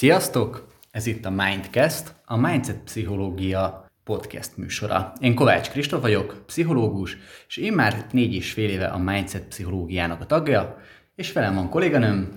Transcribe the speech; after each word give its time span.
Sziasztok! 0.00 0.66
Ez 0.90 1.06
itt 1.06 1.24
a 1.24 1.30
Mindcast, 1.30 2.14
a 2.24 2.36
Mindset 2.36 2.76
Pszichológia 2.84 3.90
podcast 4.04 4.56
műsora. 4.56 5.12
Én 5.20 5.34
Kovács 5.34 5.70
Kristóf 5.70 6.00
vagyok, 6.00 6.42
pszichológus, 6.46 7.16
és 7.48 7.56
én 7.56 7.72
már 7.72 8.06
négy 8.10 8.34
és 8.34 8.52
fél 8.52 8.70
éve 8.70 8.86
a 8.86 8.98
Mindset 8.98 9.44
Pszichológiának 9.44 10.20
a 10.20 10.26
tagja, 10.26 10.80
és 11.14 11.32
velem 11.32 11.54
van 11.54 11.68
kolléganőm, 11.68 12.34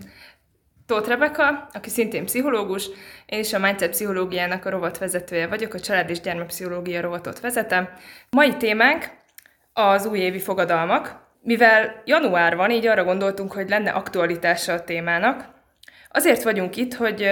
Tóth 0.86 1.07
Rebeka, 1.07 1.70
aki 1.73 1.89
szintén 1.89 2.25
pszichológus, 2.25 2.89
én 3.25 3.39
is 3.39 3.54
a 3.54 3.60
Mindset 3.60 3.89
Pszichológiának 3.89 4.66
a 4.66 4.70
rovat 4.70 4.98
vezetője 4.98 5.48
vagyok, 5.48 5.73
a 5.73 5.80
Család 5.80 6.09
és 6.09 6.21
Gyermekpszichológia 6.21 7.02
rovatot 7.02 7.39
vezetem. 7.39 7.89
Mai 8.30 8.57
témánk 8.57 9.09
az 9.73 10.05
újévi 10.05 10.39
fogadalmak. 10.39 11.27
Mivel 11.41 12.02
január 12.05 12.55
van, 12.55 12.71
így 12.71 12.88
arra 12.88 13.04
gondoltunk, 13.04 13.52
hogy 13.52 13.69
lenne 13.69 13.91
aktualitása 13.91 14.74
a 14.74 14.83
témának. 14.83 15.53
Azért 16.16 16.44
vagyunk 16.44 16.76
itt, 16.76 16.94
hogy 16.94 17.30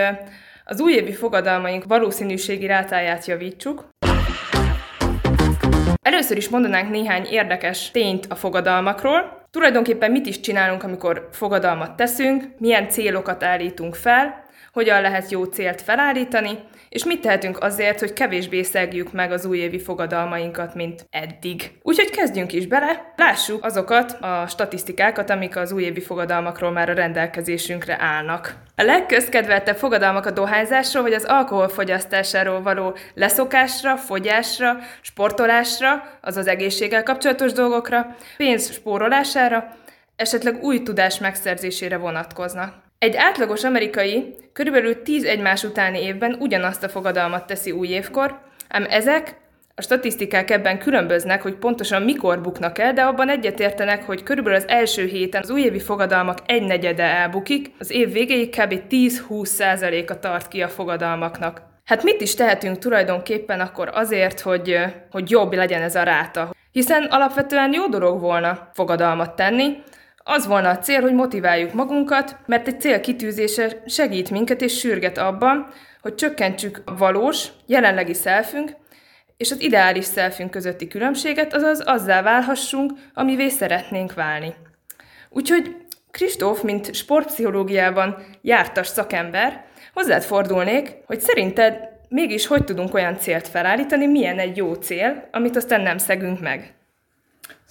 az 0.66 0.80
újévi 0.80 1.14
fogadalmaink 1.14 1.84
valószínűségi 1.84 2.66
rátáját 2.66 3.26
javítsuk. 3.26 3.90
Először 6.02 6.38
is 6.38 6.50
mondanánk 6.50 6.90
néhány 6.90 7.26
érdekes 7.26 7.92
tényt 7.92 8.26
a 8.30 8.36
fogadalmakról, 8.36 9.40
Tulajdonképpen 9.52 10.12
mit 10.12 10.26
is 10.26 10.40
csinálunk, 10.40 10.84
amikor 10.84 11.28
fogadalmat 11.32 11.96
teszünk, 11.96 12.44
milyen 12.58 12.90
célokat 12.90 13.44
állítunk 13.44 13.96
fel, 13.96 14.44
hogyan 14.74 15.02
lehet 15.02 15.32
jó 15.32 15.44
célt 15.44 15.82
felállítani, 15.82 16.60
és 16.90 17.06
mit 17.06 17.22
tehetünk 17.22 17.64
azért, 17.64 18.00
hogy 18.00 18.14
kevésbé 18.14 18.64
szegjük 18.64 19.12
meg 19.12 19.32
az 19.32 19.46
újévi 19.46 19.80
fogadalmainkat, 19.80 20.76
mint 20.76 21.06
eddig. 21.10 21.72
Úgyhogy 21.82 22.10
kezdjünk 22.10 22.54
is 22.54 22.68
bele, 22.68 23.14
lássuk 23.16 23.66
azokat 23.66 24.12
a 24.12 24.48
statisztikákat, 24.48 25.30
amik 25.30 25.56
az 25.56 25.72
újévi 25.72 26.02
fogadalmakról 26.02 26.72
már 26.72 26.90
a 26.90 26.94
rendelkezésünkre 26.94 27.98
állnak. 28.00 28.56
A 28.76 28.84
legközkedveltebb 28.84 29.78
fogadalmak 29.78 30.26
a 30.26 30.32
dohányzásról 30.32 31.04
vagy 31.04 31.14
az 31.14 31.24
alkoholfogyasztásáról 31.24 32.62
való 32.62 32.96
leszokásra, 33.14 33.98
fogyásra, 33.98 34.78
sportolásra, 35.02 36.04
azaz 36.22 36.48
egészséggel 36.48 37.04
kapcsolatos 37.04 37.52
dolgokra, 37.52 38.16
pénz 38.38 38.72
spórolására, 38.72 39.76
esetleg 40.16 40.64
új 40.64 40.84
tudás 40.84 41.20
megszerzésére 41.20 41.98
vonatkoznak. 41.98 42.74
Egy 43.02 43.16
átlagos 43.16 43.64
amerikai 43.64 44.36
körülbelül 44.54 45.02
10 45.02 45.24
egymás 45.24 45.64
utáni 45.64 46.02
évben 46.02 46.36
ugyanazt 46.40 46.84
a 46.84 46.90
fogadalmat 46.90 47.48
teszi 47.48 47.72
új 47.72 47.88
évkor, 47.88 48.40
ám 48.70 48.86
ezek 48.90 49.36
a 49.76 49.82
statisztikák 49.82 50.52
ebben 50.52 50.80
különböznek, 50.80 51.42
hogy 51.42 51.56
pontosan 51.56 52.02
mikor 52.02 52.42
buknak 52.42 52.80
el, 52.80 52.94
de 52.94 53.02
abban 53.02 53.30
egyetértenek, 53.30 54.04
hogy 54.04 54.24
körülbelül 54.24 54.60
az 54.60 54.68
első 54.68 55.06
héten 55.06 55.42
az 55.42 55.50
újévi 55.50 55.80
fogadalmak 55.80 56.38
egy 56.46 56.64
negyede 56.64 57.04
elbukik, 57.04 57.72
az 57.80 57.92
év 57.92 58.12
végéig 58.12 58.50
kb. 58.50 58.82
10-20%-a 58.90 60.20
tart 60.20 60.48
ki 60.48 60.62
a 60.62 60.68
fogadalmaknak. 60.68 61.62
Hát 61.86 62.04
mit 62.04 62.22
is 62.22 62.36
tehetünk 62.36 62.78
tulajdonképpen 62.78 63.60
akkor 63.60 63.90
azért, 63.94 64.40
hogy, 64.40 64.80
hogy 65.12 65.30
jobb 65.30 65.54
legyen 65.54 65.82
ez 65.82 65.96
a 65.96 66.04
ráta? 66.04 66.54
Hiszen 66.72 67.04
alapvetően 67.04 67.74
jó 67.74 67.88
dolog 67.88 68.20
volna 68.20 68.70
fogadalmat 68.74 69.36
tenni, 69.36 69.78
az 70.24 70.48
volna 70.48 70.70
a 70.70 70.78
cél, 70.78 71.02
hogy 71.02 71.14
motiváljuk 71.14 71.74
magunkat, 71.74 72.38
mert 72.46 72.68
egy 72.68 72.82
cél 72.82 73.00
kitűzése 73.00 73.82
segít 73.86 74.30
minket 74.30 74.62
és 74.62 74.78
sürget 74.78 75.18
abban, 75.18 75.68
hogy 76.02 76.16
csökkentsük 76.16 76.82
a 76.86 76.98
valós, 76.98 77.48
jelenlegi 77.66 78.14
szelfünk 78.14 78.80
és 79.38 79.52
az 79.52 79.62
ideális 79.62 80.06
szelfünk 80.06 80.52
közötti 80.52 80.88
különbséget, 80.88 81.54
azaz 81.54 81.84
azzá 81.86 82.22
válhassunk, 82.22 82.92
amivé 83.14 83.50
szeretnénk 83.50 84.14
válni. 84.14 84.56
Úgyhogy 85.30 85.76
Kristóf, 86.12 86.62
mint 86.62 86.94
sportpszichológiában 86.96 88.18
jártas 88.42 88.88
szakember, 88.88 89.66
hozzád 89.94 90.24
fordulnék, 90.24 90.94
hogy 91.06 91.20
szerinted 91.20 91.90
mégis 92.10 92.48
hogy 92.48 92.64
tudunk 92.64 92.94
olyan 92.94 93.18
célt 93.18 93.48
felállítani, 93.48 94.08
milyen 94.08 94.40
egy 94.40 94.58
jó 94.58 94.74
cél, 94.74 95.28
amit 95.32 95.56
aztán 95.56 95.82
nem 95.82 95.98
szegünk 95.98 96.40
meg. 96.40 96.74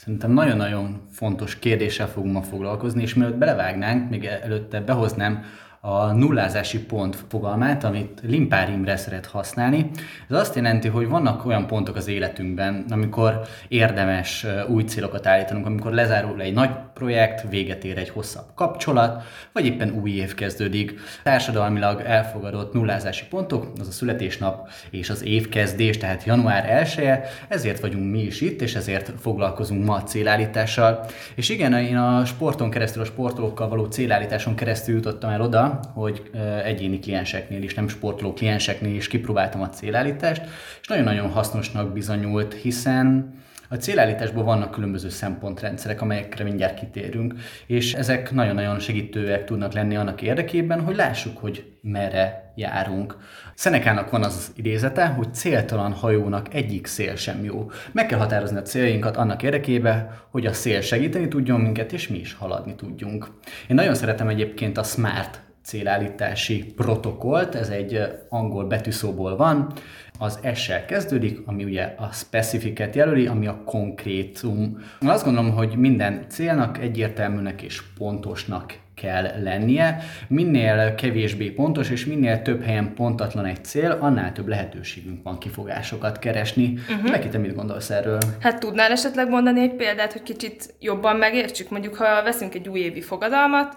Szerintem 0.00 0.32
nagyon-nagyon 0.32 1.00
fontos 1.10 1.58
kérdéssel 1.58 2.08
fogunk 2.08 2.32
ma 2.32 2.42
foglalkozni, 2.42 3.02
és 3.02 3.14
mielőtt 3.14 3.36
belevágnánk, 3.36 4.10
még 4.10 4.24
előtte 4.24 4.80
behoznám 4.80 5.44
a 5.82 6.12
nullázási 6.12 6.78
pont 6.78 7.16
fogalmát, 7.28 7.84
amit 7.84 8.20
Limpár 8.22 8.68
Imre 8.68 8.96
szeret 8.96 9.26
használni. 9.26 9.90
Ez 10.28 10.36
azt 10.36 10.54
jelenti, 10.54 10.88
hogy 10.88 11.08
vannak 11.08 11.46
olyan 11.46 11.66
pontok 11.66 11.96
az 11.96 12.08
életünkben, 12.08 12.84
amikor 12.90 13.40
érdemes 13.68 14.46
új 14.68 14.82
célokat 14.82 15.26
állítanunk, 15.26 15.66
amikor 15.66 15.92
lezárul 15.92 16.40
egy 16.40 16.52
nagy 16.52 16.70
projekt, 16.94 17.48
véget 17.48 17.84
ér 17.84 17.98
egy 17.98 18.08
hosszabb 18.08 18.44
kapcsolat, 18.54 19.22
vagy 19.52 19.66
éppen 19.66 19.90
új 19.90 20.10
év 20.10 20.34
kezdődik. 20.34 21.00
Társadalmilag 21.22 22.00
elfogadott 22.00 22.72
nullázási 22.72 23.24
pontok, 23.26 23.66
az 23.80 23.88
a 23.88 23.90
születésnap 23.90 24.68
és 24.90 25.10
az 25.10 25.24
évkezdés, 25.24 25.98
tehát 25.98 26.24
január 26.24 26.70
1 26.70 26.94
-e, 26.98 27.24
ezért 27.48 27.80
vagyunk 27.80 28.10
mi 28.10 28.22
is 28.22 28.40
itt, 28.40 28.62
és 28.62 28.74
ezért 28.74 29.12
foglalkozunk 29.20 29.84
ma 29.84 29.94
a 29.94 30.02
célállítással. 30.02 31.06
És 31.34 31.48
igen, 31.48 31.72
én 31.72 31.96
a 31.96 32.24
sporton 32.24 32.70
keresztül, 32.70 33.02
a 33.02 33.04
sportolókkal 33.04 33.68
való 33.68 33.84
célállításon 33.84 34.54
keresztül 34.54 34.94
jutottam 34.94 35.30
el 35.30 35.40
oda, 35.40 35.69
hogy 35.92 36.30
egyéni 36.64 36.98
klienseknél 36.98 37.62
is, 37.62 37.74
nem 37.74 37.88
sportoló 37.88 38.32
klienseknél 38.32 38.94
is 38.94 39.08
kipróbáltam 39.08 39.60
a 39.60 39.68
célállítást, 39.68 40.42
és 40.80 40.86
nagyon-nagyon 40.86 41.30
hasznosnak 41.30 41.92
bizonyult, 41.92 42.54
hiszen 42.54 43.38
a 43.72 43.76
célállításban 43.76 44.44
vannak 44.44 44.70
különböző 44.70 45.08
szempontrendszerek, 45.08 46.00
amelyekre 46.00 46.44
mindjárt 46.44 46.78
kitérünk, 46.78 47.34
és 47.66 47.94
ezek 47.94 48.30
nagyon-nagyon 48.32 48.78
segítőek 48.78 49.44
tudnak 49.44 49.72
lenni 49.72 49.96
annak 49.96 50.22
érdekében, 50.22 50.80
hogy 50.80 50.96
lássuk, 50.96 51.38
hogy 51.38 51.72
merre 51.82 52.52
járunk. 52.56 53.16
Szenekának 53.54 54.10
van 54.10 54.22
az, 54.22 54.52
idézete, 54.56 55.06
hogy 55.06 55.34
céltalan 55.34 55.92
hajónak 55.92 56.54
egyik 56.54 56.86
szél 56.86 57.16
sem 57.16 57.44
jó. 57.44 57.70
Meg 57.92 58.06
kell 58.06 58.18
határozni 58.18 58.56
a 58.56 58.62
céljainkat 58.62 59.16
annak 59.16 59.42
érdekében, 59.42 60.10
hogy 60.30 60.46
a 60.46 60.52
szél 60.52 60.80
segíteni 60.80 61.28
tudjon 61.28 61.60
minket, 61.60 61.92
és 61.92 62.08
mi 62.08 62.18
is 62.18 62.34
haladni 62.34 62.74
tudjunk. 62.74 63.26
Én 63.68 63.76
nagyon 63.76 63.94
szeretem 63.94 64.28
egyébként 64.28 64.78
a 64.78 64.82
SMART 64.82 65.40
célállítási 65.62 66.64
protokollt, 66.76 67.54
ez 67.54 67.68
egy 67.68 68.02
angol 68.28 68.64
betűszóból 68.64 69.36
van, 69.36 69.72
az 70.18 70.40
S-sel 70.54 70.84
kezdődik, 70.84 71.38
ami 71.44 71.64
ugye 71.64 71.94
a 71.98 72.08
specifiket 72.12 72.94
jelöli, 72.94 73.26
ami 73.26 73.46
a 73.46 73.62
konkrétum. 73.64 74.84
Azt 75.00 75.24
gondolom, 75.24 75.50
hogy 75.50 75.76
minden 75.76 76.24
célnak 76.28 76.78
egyértelműnek 76.78 77.62
és 77.62 77.82
pontosnak 77.98 78.74
kell 78.94 79.42
lennie. 79.42 79.98
Minél 80.28 80.94
kevésbé 80.94 81.50
pontos 81.50 81.90
és 81.90 82.06
minél 82.06 82.42
több 82.42 82.62
helyen 82.62 82.94
pontatlan 82.94 83.44
egy 83.44 83.64
cél, 83.64 83.98
annál 84.00 84.32
több 84.32 84.48
lehetőségünk 84.48 85.22
van 85.22 85.38
kifogásokat 85.38 86.18
keresni. 86.18 86.72
Uh-huh. 86.72 87.10
Neki 87.10 87.28
te 87.28 87.38
mit 87.38 87.54
gondolsz 87.54 87.90
erről? 87.90 88.18
Hát 88.40 88.60
tudnál 88.60 88.90
esetleg 88.90 89.28
mondani 89.28 89.60
egy 89.60 89.74
példát, 89.74 90.12
hogy 90.12 90.22
kicsit 90.22 90.74
jobban 90.80 91.16
megértsük? 91.16 91.70
Mondjuk, 91.70 91.94
ha 91.94 92.22
veszünk 92.22 92.54
egy 92.54 92.68
újévi 92.68 93.00
fogadalmat, 93.00 93.76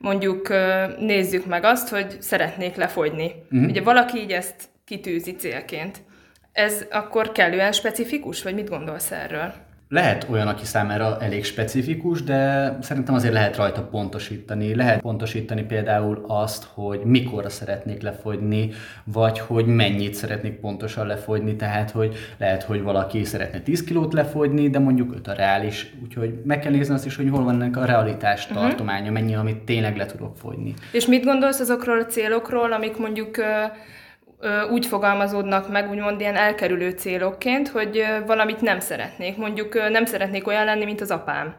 mondjuk 0.00 0.48
nézzük 0.98 1.46
meg 1.46 1.64
azt, 1.64 1.88
hogy 1.88 2.16
szeretnék 2.20 2.74
lefogyni. 2.74 3.32
Uh-huh. 3.50 3.68
Ugye 3.68 3.82
valaki 3.82 4.18
így 4.18 4.32
ezt 4.32 4.68
kitűzi 4.84 5.32
célként. 5.36 6.02
Ez 6.52 6.86
akkor 6.90 7.32
kellően 7.32 7.72
specifikus, 7.72 8.42
vagy 8.42 8.54
mit 8.54 8.68
gondolsz 8.68 9.10
erről? 9.10 9.52
Lehet 9.92 10.26
olyan, 10.30 10.48
aki 10.48 10.64
számára 10.64 11.16
elég 11.20 11.44
specifikus, 11.44 12.22
de 12.22 12.72
szerintem 12.80 13.14
azért 13.14 13.32
lehet 13.32 13.56
rajta 13.56 13.82
pontosítani. 13.82 14.74
Lehet 14.74 15.00
pontosítani 15.00 15.62
például 15.62 16.24
azt, 16.26 16.68
hogy 16.74 17.00
mikorra 17.04 17.48
szeretnék 17.48 18.02
lefogyni, 18.02 18.70
vagy 19.04 19.38
hogy 19.38 19.66
mennyit 19.66 20.14
szeretnék 20.14 20.52
pontosan 20.52 21.06
lefogyni, 21.06 21.56
tehát 21.56 21.90
hogy 21.90 22.16
lehet, 22.38 22.62
hogy 22.62 22.82
valaki 22.82 23.24
szeretne 23.24 23.60
10 23.60 23.84
kilót 23.84 24.12
lefogyni, 24.12 24.70
de 24.70 24.78
mondjuk 24.78 25.14
5 25.14 25.28
a 25.28 25.32
reális, 25.32 25.94
úgyhogy 26.02 26.40
meg 26.44 26.58
kell 26.58 26.72
nézni 26.72 26.94
azt 26.94 27.06
is, 27.06 27.16
hogy 27.16 27.28
hol 27.30 27.44
van 27.44 27.54
ennek 27.54 27.76
a 27.76 27.84
realitás 27.84 28.46
mhm. 28.46 28.58
tartománya, 28.58 29.00
uh-huh. 29.00 29.18
mennyi, 29.18 29.34
amit 29.34 29.58
tényleg 29.58 29.96
le 29.96 30.06
tudok 30.06 30.36
fogyni. 30.36 30.74
És 30.92 31.06
mit 31.06 31.24
gondolsz 31.24 31.60
azokról 31.60 32.00
a 32.00 32.06
célokról, 32.06 32.72
amik 32.72 32.96
mondjuk 32.96 33.36
úgy 34.70 34.86
fogalmazódnak 34.86 35.70
meg, 35.70 35.90
úgymond 35.90 36.20
ilyen 36.20 36.36
elkerülő 36.36 36.90
célokként, 36.90 37.68
hogy 37.68 38.04
valamit 38.26 38.60
nem 38.60 38.80
szeretnék. 38.80 39.36
Mondjuk 39.36 39.90
nem 39.90 40.04
szeretnék 40.04 40.46
olyan 40.46 40.64
lenni, 40.64 40.84
mint 40.84 41.00
az 41.00 41.10
apám. 41.10 41.54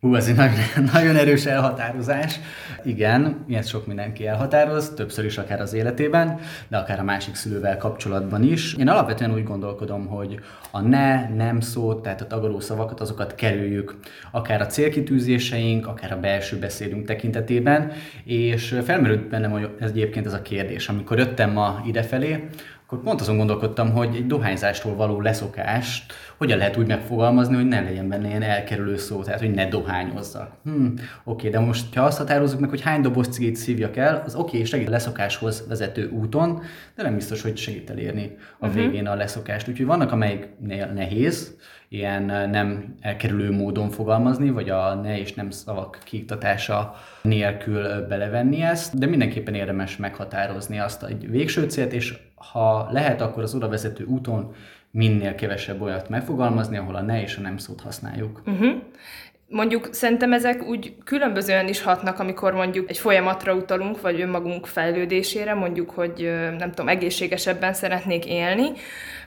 Hú, 0.00 0.14
ez 0.14 0.28
egy 0.28 0.36
nagyon, 0.36 0.54
nagyon 0.92 1.16
erős 1.16 1.46
elhatározás. 1.46 2.40
Igen, 2.84 3.44
ilyet 3.48 3.66
sok 3.66 3.86
mindenki 3.86 4.26
elhatároz, 4.26 4.94
többször 4.94 5.24
is 5.24 5.38
akár 5.38 5.60
az 5.60 5.72
életében, 5.72 6.38
de 6.68 6.76
akár 6.76 6.98
a 6.98 7.02
másik 7.02 7.34
szülővel 7.34 7.76
kapcsolatban 7.76 8.42
is. 8.42 8.74
Én 8.74 8.88
alapvetően 8.88 9.34
úgy 9.34 9.44
gondolkodom, 9.44 10.06
hogy 10.06 10.40
a 10.70 10.80
ne, 10.80 11.28
nem 11.28 11.60
szót, 11.60 12.02
tehát 12.02 12.20
a 12.20 12.26
tagadó 12.26 12.60
szavakat, 12.60 13.00
azokat 13.00 13.34
kerüljük, 13.34 13.98
akár 14.30 14.60
a 14.60 14.66
célkitűzéseink, 14.66 15.86
akár 15.86 16.12
a 16.12 16.20
belső 16.20 16.58
beszédünk 16.58 17.06
tekintetében, 17.06 17.92
és 18.24 18.80
felmerült 18.84 19.28
bennem 19.28 19.50
hogy 19.50 19.68
ez 19.80 19.90
egyébként 19.90 20.26
ez 20.26 20.32
a 20.32 20.42
kérdés. 20.42 20.88
Amikor 20.88 21.18
jöttem 21.18 21.50
ma 21.50 21.82
idefelé, 21.86 22.48
akkor 22.90 23.02
pont 23.02 23.20
azon 23.20 23.36
gondolkodtam, 23.36 23.90
hogy 23.90 24.14
egy 24.14 24.26
dohányzástól 24.26 24.94
való 24.94 25.20
leszokást 25.20 26.12
hogyan 26.36 26.58
lehet 26.58 26.76
úgy 26.76 26.86
megfogalmazni, 26.86 27.54
hogy 27.54 27.68
ne 27.68 27.80
legyen 27.80 28.08
benne 28.08 28.28
ilyen 28.28 28.42
elkerülő 28.42 28.96
szó, 28.96 29.22
tehát 29.22 29.40
hogy 29.40 29.50
ne 29.50 29.68
dohányozzak. 29.68 30.52
Hm, 30.64 30.86
oké, 31.24 31.48
de 31.48 31.58
most 31.58 31.94
ha 31.94 32.02
azt 32.02 32.18
határozzuk 32.18 32.60
meg, 32.60 32.70
hogy 32.70 32.80
hány 32.80 33.00
doboz 33.00 33.28
cigit 33.28 33.56
szívjak 33.56 33.96
el, 33.96 34.22
az 34.26 34.34
oké, 34.34 34.64
segít 34.64 34.88
a 34.88 34.90
leszokáshoz 34.90 35.64
vezető 35.68 36.08
úton, 36.08 36.62
de 36.96 37.02
nem 37.02 37.14
biztos, 37.14 37.42
hogy 37.42 37.56
segít 37.56 37.90
elérni 37.90 38.36
a 38.58 38.66
uh-huh. 38.66 38.82
végén 38.82 39.06
a 39.06 39.14
leszokást. 39.14 39.68
Úgyhogy 39.68 39.86
vannak, 39.86 40.12
amelyiknél 40.12 40.86
nehéz, 40.86 41.56
ilyen 41.88 42.22
nem 42.50 42.94
elkerülő 43.00 43.50
módon 43.50 43.90
fogalmazni, 43.90 44.50
vagy 44.50 44.68
a 44.70 44.94
ne 44.94 45.18
és 45.18 45.34
nem 45.34 45.50
szavak 45.50 45.98
kiiktatása 46.04 46.94
nélkül 47.22 48.06
belevenni 48.06 48.62
ezt, 48.62 48.98
de 48.98 49.06
mindenképpen 49.06 49.54
érdemes 49.54 49.96
meghatározni 49.96 50.78
azt 50.78 51.02
egy 51.02 51.30
végső 51.30 51.68
célt, 51.68 51.92
és 51.92 52.18
ha 52.52 52.88
lehet, 52.90 53.20
akkor 53.20 53.42
az 53.42 53.54
oda 53.54 53.68
vezető 53.68 54.04
úton 54.04 54.54
minél 54.90 55.34
kevesebb 55.34 55.80
olyat 55.80 56.08
megfogalmazni, 56.08 56.76
ahol 56.76 56.94
a 56.94 57.02
ne 57.02 57.22
és 57.22 57.36
a 57.36 57.40
nem 57.40 57.56
szót 57.56 57.80
használjuk. 57.80 58.42
Uh-huh. 58.46 58.72
Mondjuk 59.48 59.88
szerintem 59.94 60.32
ezek 60.32 60.62
úgy 60.62 60.94
különbözően 61.04 61.68
is 61.68 61.82
hatnak, 61.82 62.18
amikor 62.18 62.52
mondjuk 62.52 62.90
egy 62.90 62.98
folyamatra 62.98 63.54
utalunk, 63.54 64.00
vagy 64.00 64.20
önmagunk 64.20 64.66
fejlődésére, 64.66 65.54
mondjuk, 65.54 65.90
hogy 65.90 66.32
nem 66.58 66.68
tudom, 66.68 66.88
egészségesebben 66.88 67.72
szeretnék 67.72 68.26
élni, 68.26 68.72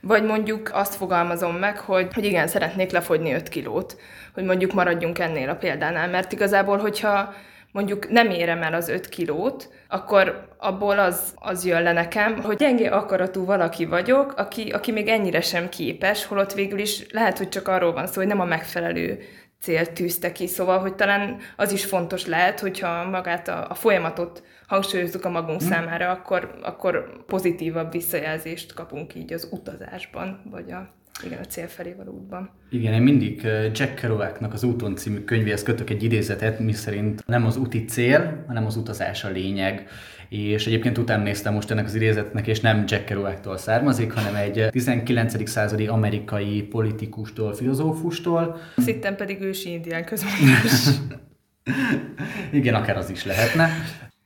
vagy 0.01 0.24
mondjuk 0.24 0.69
azt 0.74 0.95
fogalmazom 0.95 1.56
meg, 1.56 1.77
hogy, 1.80 2.13
hogy 2.13 2.25
igen, 2.25 2.48
szeretnék 2.48 2.92
lefogyni 2.92 3.33
5 3.33 3.50
kilót, 3.50 3.98
hogy 4.33 4.44
mondjuk 4.44 4.74
maradjunk 4.74 5.19
ennél 5.19 5.50
a 5.50 5.56
példánál, 5.56 6.09
mert 6.09 6.31
igazából, 6.31 6.77
hogyha 6.77 7.33
mondjuk 7.74 8.10
nem 8.10 8.30
érem 8.30 8.62
el 8.62 8.74
az 8.74 8.90
5 8.90 9.10
kilót, 9.10 9.70
akkor 9.88 10.48
abból 10.58 11.00
az, 11.00 11.34
az 11.36 11.66
jön 11.66 11.84
le 11.84 11.92
nekem, 11.92 12.42
hogy 12.42 12.58
gyengé 12.58 12.86
akaratú 12.86 13.46
valaki 13.46 13.86
vagyok, 13.86 14.34
aki, 14.38 14.70
aki 14.70 14.92
még 14.92 15.08
ennyire 15.08 15.42
sem 15.42 15.70
képes, 15.70 16.25
holott 16.25 16.54
végül 16.54 16.80
is 16.80 17.12
lehet, 17.12 17.38
hogy 17.38 17.50
csak 17.50 17.68
arról 17.68 17.94
van 17.94 18.08
szó, 18.08 18.14
hogy 18.14 18.28
nem 18.28 18.40
a 18.40 18.46
megfelelő 18.46 19.20
célt 19.62 19.92
tűzte 19.92 20.31
ki, 20.31 20.48
szóval, 20.48 20.80
hogy 20.80 20.96
talán 20.96 21.38
az 21.56 21.72
is 21.72 21.86
fontos 21.86 22.25
lehet, 22.25 22.60
hogyha 22.60 23.10
magát 23.10 23.48
a, 23.48 23.70
a 23.70 23.74
folyamatot 23.74 24.44
hangsúlyozzuk 24.68 25.26
a 25.26 25.30
magunk 25.30 25.60
hmm. 25.60 25.69
számára, 25.69 26.10
akkor, 26.10 26.56
akkor 26.62 27.24
pozitívabb 27.26 27.92
visszajelzést 27.92 28.74
kapunk 28.74 29.16
így 29.16 29.34
az 29.34 29.48
utazásban, 29.52 30.42
vagy 30.52 30.72
a, 30.72 30.94
igen, 31.24 31.39
a 31.39 31.45
cél 31.45 31.68
felé 31.68 31.94
való 31.98 32.12
útban. 32.12 32.50
Igen, 32.69 32.94
én 32.94 33.01
mindig 33.01 33.42
Jack 33.74 33.95
Kerouacnak 33.95 34.54
az 34.54 34.63
Úton 34.63 34.95
című 34.95 35.19
könyvéhez 35.19 35.63
kötök 35.63 35.89
egy 35.89 36.04
idézetet, 36.04 36.60
mi 36.60 36.74
szerint 36.74 37.25
nem 37.25 37.45
az 37.45 37.57
úti 37.57 37.86
cél, 37.86 38.44
hanem 38.48 38.65
az 38.65 38.75
utazás 38.75 39.24
a 39.24 39.30
lényeg. 39.30 39.88
És 40.30 40.68
egyébként 40.68 40.98
utána 40.98 41.24
néztem 41.24 41.54
most 41.54 41.71
ennek 41.71 41.86
az 41.86 41.95
idézetnek, 41.95 42.48
és 42.48 42.60
nem 42.60 42.83
Jack 42.88 43.06
Kerouactól 43.06 43.57
származik, 43.57 44.12
hanem 44.12 44.36
egy 44.36 44.68
19. 44.69 45.50
századi 45.50 45.88
amerikai 45.88 46.62
politikustól, 46.62 47.54
filozófustól. 47.54 48.57
Azt 48.75 49.16
pedig 49.16 49.42
ősi 49.42 49.71
indián 49.71 50.06
közmondás. 50.06 50.88
Igen, 52.51 52.74
akár 52.74 52.98
az 52.98 53.09
is 53.09 53.25
lehetne. 53.25 53.69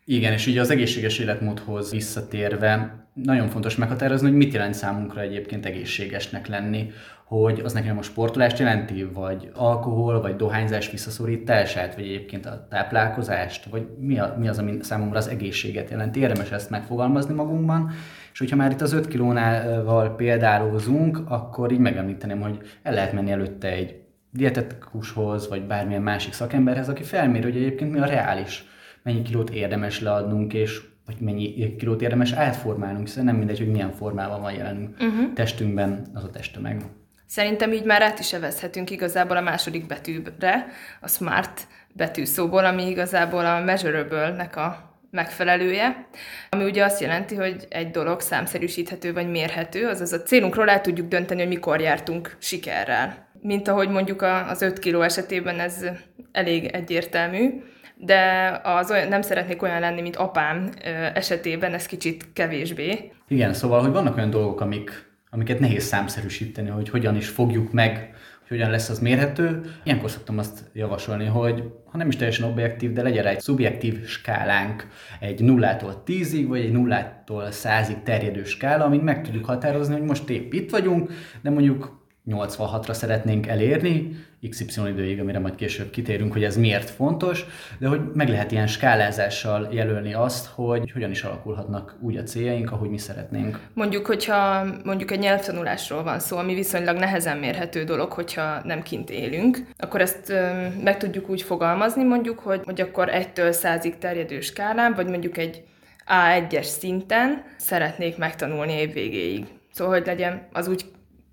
Igen, 0.06 0.34
és 0.34 0.48
ugye 0.48 0.62
az 0.62 0.70
egészséges 0.70 1.20
életmódhoz 1.20 1.92
visszatérve 1.92 3.07
nagyon 3.24 3.48
fontos 3.48 3.76
meghatározni, 3.76 4.28
hogy 4.28 4.38
mit 4.38 4.54
jelent 4.54 4.74
számunkra 4.74 5.22
egyébként 5.22 5.66
egészségesnek 5.66 6.48
lenni, 6.48 6.92
hogy 7.26 7.62
az 7.64 7.74
nekem 7.74 7.98
a 7.98 8.02
sportolást 8.02 8.60
jelenti, 8.60 9.04
vagy 9.04 9.52
alkohol, 9.54 10.22
vagy 10.22 10.36
dohányzás 10.36 10.92
visszaszorítását, 10.92 11.96
vagy 11.96 12.04
egyébként 12.04 12.46
a 12.46 12.68
táplálkozást, 12.70 13.66
vagy 13.66 13.88
mi, 14.00 14.20
a, 14.20 14.36
mi 14.40 14.48
az, 14.48 14.58
ami 14.58 14.78
számomra 14.82 15.18
az 15.18 15.28
egészséget 15.28 15.90
jelenti. 15.90 16.20
Érdemes 16.20 16.52
ezt 16.52 16.70
megfogalmazni 16.70 17.34
magunkban, 17.34 17.92
és 18.34 18.40
hogyha 18.40 18.56
már 18.56 18.72
itt 18.72 18.82
az 18.82 18.94
5 18.94 19.08
kilónál 19.08 20.16
példálózunk, 20.16 21.20
akkor 21.28 21.72
így 21.72 21.80
megemlíteném, 21.80 22.42
hogy 22.42 22.60
el 22.84 22.94
lehet 22.94 23.14
menni 23.14 23.32
előtte 23.32 23.68
egy 23.68 23.96
dietetikushoz, 24.32 25.50
vagy 25.50 25.62
bármilyen 25.62 26.02
másik 26.02 26.34
szakemberhez, 26.34 26.90
aki 26.90 27.04
felmér, 27.04 27.44
hogy 27.44 27.56
egyébként 27.56 27.92
mi 27.92 28.00
a 28.00 28.06
reális 28.06 28.66
mennyi 29.04 29.22
kilót 29.22 29.50
érdemes 29.50 30.02
leadnunk, 30.02 30.54
és 30.54 30.82
vagy 31.08 31.20
mennyi 31.20 31.76
kilót 31.76 32.02
érdemes 32.02 32.32
átformálnunk, 32.32 33.06
hiszen 33.08 33.24
nem 33.24 33.36
mindegy, 33.36 33.58
hogy 33.58 33.72
milyen 33.72 33.92
formában 33.92 34.42
van 34.42 34.54
jelenünk 34.54 34.96
uh-huh. 35.00 35.34
testünkben 35.34 36.08
az 36.14 36.24
a 36.24 36.30
testtömeg. 36.30 36.82
Szerintem 37.26 37.72
így 37.72 37.84
már 37.84 38.02
át 38.02 38.20
is 38.20 38.34
evezhetünk 38.34 38.90
igazából 38.90 39.38
a 39.38 39.42
második 39.42 39.86
betűbre, 39.86 40.68
a 41.02 41.08
smart 41.08 41.68
betűszóból, 41.94 42.66
ami 42.66 42.90
igazából 42.90 43.46
a 43.46 43.60
measurable-nek 43.60 44.56
a 44.56 44.96
megfelelője, 45.12 46.08
ami 46.50 46.64
ugye 46.64 46.84
azt 46.84 47.02
jelenti, 47.02 47.36
hogy 47.36 47.68
egy 47.70 47.92
dolog 47.92 48.20
számszerűsíthető 48.22 49.14
vagy 49.14 49.30
mérhető, 49.30 49.88
azaz 49.88 50.14
a 50.14 50.22
célunkról 50.22 50.70
el 50.70 50.82
tudjuk 50.82 51.08
dönteni, 51.08 51.40
hogy 51.40 51.50
mikor 51.50 51.82
jártunk 51.82 52.38
sikerrel. 52.40 53.28
Mint 53.42 53.68
ahogy 53.68 53.90
mondjuk 53.90 54.22
az 54.22 54.62
5 54.62 54.80
kiló 54.80 55.02
esetében 55.02 55.60
ez 55.60 55.86
elég 56.32 56.66
egyértelmű, 56.66 57.62
de 58.00 58.52
az 58.64 58.92
olyan, 58.92 59.08
nem 59.08 59.22
szeretnék 59.22 59.62
olyan 59.62 59.80
lenni, 59.80 60.02
mint 60.02 60.16
apám 60.16 60.70
esetében, 61.14 61.74
ez 61.74 61.86
kicsit 61.86 62.34
kevésbé. 62.34 63.12
Igen, 63.28 63.54
szóval, 63.54 63.82
hogy 63.82 63.92
vannak 63.92 64.18
olyan 64.18 64.30
dolgok, 64.30 64.62
amik, 64.62 65.06
amiket 65.30 65.60
nehéz 65.60 65.84
számszerűsíteni, 65.84 66.70
hogy 66.70 66.90
hogyan 66.90 67.16
is 67.16 67.28
fogjuk 67.28 67.72
meg, 67.72 68.14
hogy 68.40 68.58
hogyan 68.58 68.72
lesz 68.72 68.90
az 68.90 69.00
mérhető. 69.00 69.62
Ilyenkor 69.84 70.12
szoktam 70.12 70.38
azt 70.38 70.60
javasolni, 70.74 71.26
hogy 71.26 71.64
ha 71.86 71.98
nem 71.98 72.08
is 72.08 72.16
teljesen 72.16 72.50
objektív, 72.50 72.94
de 72.94 73.02
legyen 73.02 73.26
egy 73.26 73.40
szubjektív 73.40 74.06
skálánk, 74.06 74.88
egy 75.20 75.42
nullától 75.42 76.04
tízig, 76.04 76.48
vagy 76.48 76.60
egy 76.60 76.72
nullától 76.72 77.52
százig 77.52 78.04
terjedő 78.04 78.44
skála, 78.44 78.86
amit 78.86 79.04
meg 79.04 79.24
tudjuk 79.24 79.46
határozni, 79.46 79.94
hogy 79.94 80.04
most 80.04 80.30
épp 80.30 80.54
itt 80.54 80.70
vagyunk, 80.70 81.12
de 81.42 81.50
mondjuk 81.50 82.06
86-ra 82.30 82.94
szeretnénk 82.94 83.48
elérni, 83.48 84.16
XY 84.50 84.82
időig, 84.88 85.20
amire 85.20 85.40
majd 85.40 85.56
később 85.56 85.90
kitérünk, 85.90 86.34
hogy 86.34 86.44
ez 86.44 86.58
miért 86.58 86.90
fontos, 86.90 87.46
de 87.80 87.88
hogy 87.88 88.02
meg 88.14 88.30
lehet 88.30 88.52
ilyen 88.52 88.68
skálázással 88.68 89.68
jelölni 89.72 90.14
azt, 90.14 90.46
hogy 90.46 90.92
hogyan 90.92 91.12
is 91.12 91.24
alakulhatnak 91.24 91.96
úgy 92.00 92.18
a 92.18 92.24
céljaink, 92.24 92.72
ahogy 92.72 92.90
mi 92.90 92.98
szeretnénk. 92.98 93.60
Mondjuk, 93.74 94.06
hogyha 94.06 94.66
mondjuk 94.84 95.12
egy 95.12 95.20
nyelvtanulásról 95.20 96.04
van 96.04 96.20
szó, 96.20 96.38
ami 96.38 96.54
viszonylag 96.54 96.98
nehezen 96.98 97.38
mérhető 97.38 97.84
dolog, 97.84 98.12
hogyha 98.12 98.62
nem 98.64 98.82
kint 98.82 99.10
élünk, 99.10 99.60
akkor 99.78 100.02
ezt 100.02 100.34
meg 100.84 100.98
tudjuk 100.98 101.30
úgy 101.30 101.42
fogalmazni 101.42 102.04
mondjuk, 102.04 102.40
hogy, 102.40 102.62
hogy 102.64 102.82
akkor 102.82 103.10
1-től 103.12 103.58
100-ig 103.62 103.98
terjedő 103.98 104.42
skálán, 104.42 104.94
vagy 104.94 105.08
mondjuk 105.08 105.38
egy 105.38 105.64
A1-es 106.08 106.64
szinten 106.64 107.44
szeretnék 107.58 108.18
megtanulni 108.18 108.74
év 108.74 108.94
végéig. 108.94 109.46
Szóval, 109.72 109.94
hogy 109.94 110.06
legyen 110.06 110.48
az 110.52 110.68
úgy 110.68 110.86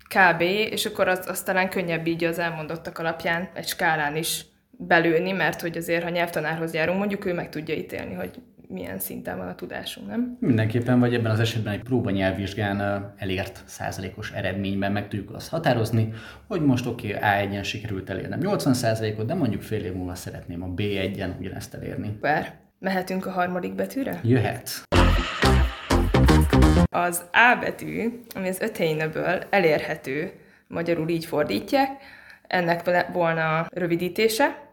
kb., 0.07 0.41
és 0.41 0.85
akkor 0.85 1.07
az, 1.07 1.27
az 1.27 1.41
talán 1.41 1.69
könnyebb 1.69 2.07
így 2.07 2.23
az 2.23 2.39
elmondottak 2.39 2.97
alapján 2.97 3.49
egy 3.53 3.67
skálán 3.67 4.15
is 4.15 4.45
belőni, 4.77 5.31
mert 5.31 5.61
hogy 5.61 5.77
azért, 5.77 6.03
ha 6.03 6.09
nyelvtanárhoz 6.09 6.73
járunk, 6.73 6.97
mondjuk 6.97 7.25
ő 7.25 7.33
meg 7.33 7.49
tudja 7.49 7.75
ítélni, 7.75 8.13
hogy 8.13 8.41
milyen 8.67 8.99
szinten 8.99 9.37
van 9.37 9.47
a 9.47 9.55
tudásunk, 9.55 10.07
nem? 10.07 10.37
Mindenképpen, 10.39 10.99
vagy 10.99 11.13
ebben 11.13 11.31
az 11.31 11.39
esetben 11.39 11.73
egy 11.73 11.83
próba 11.83 12.09
nyelvvizsgán 12.09 13.13
elért 13.17 13.63
százalékos 13.65 14.31
eredményben 14.31 14.91
meg 14.91 15.07
tudjuk 15.07 15.33
azt 15.33 15.49
határozni, 15.49 16.13
hogy 16.47 16.61
most 16.61 16.85
oké, 16.85 17.15
okay, 17.15 17.47
A1-en 17.47 17.63
sikerült 17.63 18.09
elérnem 18.09 18.39
80 18.39 18.73
százalékot, 18.73 19.25
de 19.25 19.33
mondjuk 19.33 19.61
fél 19.61 19.83
év 19.83 19.93
múlva 19.93 20.15
szeretném 20.15 20.63
a 20.63 20.67
B1-en 20.75 21.37
ugyanezt 21.39 21.73
elérni. 21.73 22.17
Per, 22.21 22.53
mehetünk 22.79 23.25
a 23.25 23.31
harmadik 23.31 23.75
betűre? 23.75 24.19
Jöhet. 24.23 24.83
Az 26.89 27.23
A 27.31 27.57
betű, 27.59 28.21
ami 28.35 28.47
az 28.47 28.59
öteineből 28.59 29.43
elérhető, 29.49 30.31
magyarul 30.67 31.09
így 31.09 31.25
fordítják, 31.25 31.89
ennek 32.47 33.07
volna 33.13 33.65
rövidítése, 33.69 34.63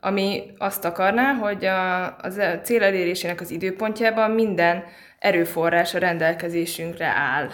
ami 0.00 0.42
azt 0.58 0.84
akarná, 0.84 1.32
hogy 1.32 1.64
a, 1.64 2.16
az 2.16 2.40
cél 2.62 2.82
elérésének 2.82 3.40
az 3.40 3.50
időpontjában 3.50 4.30
minden 4.30 4.84
erőforrás 5.18 5.94
a 5.94 5.98
rendelkezésünkre 5.98 7.06
áll. 7.06 7.50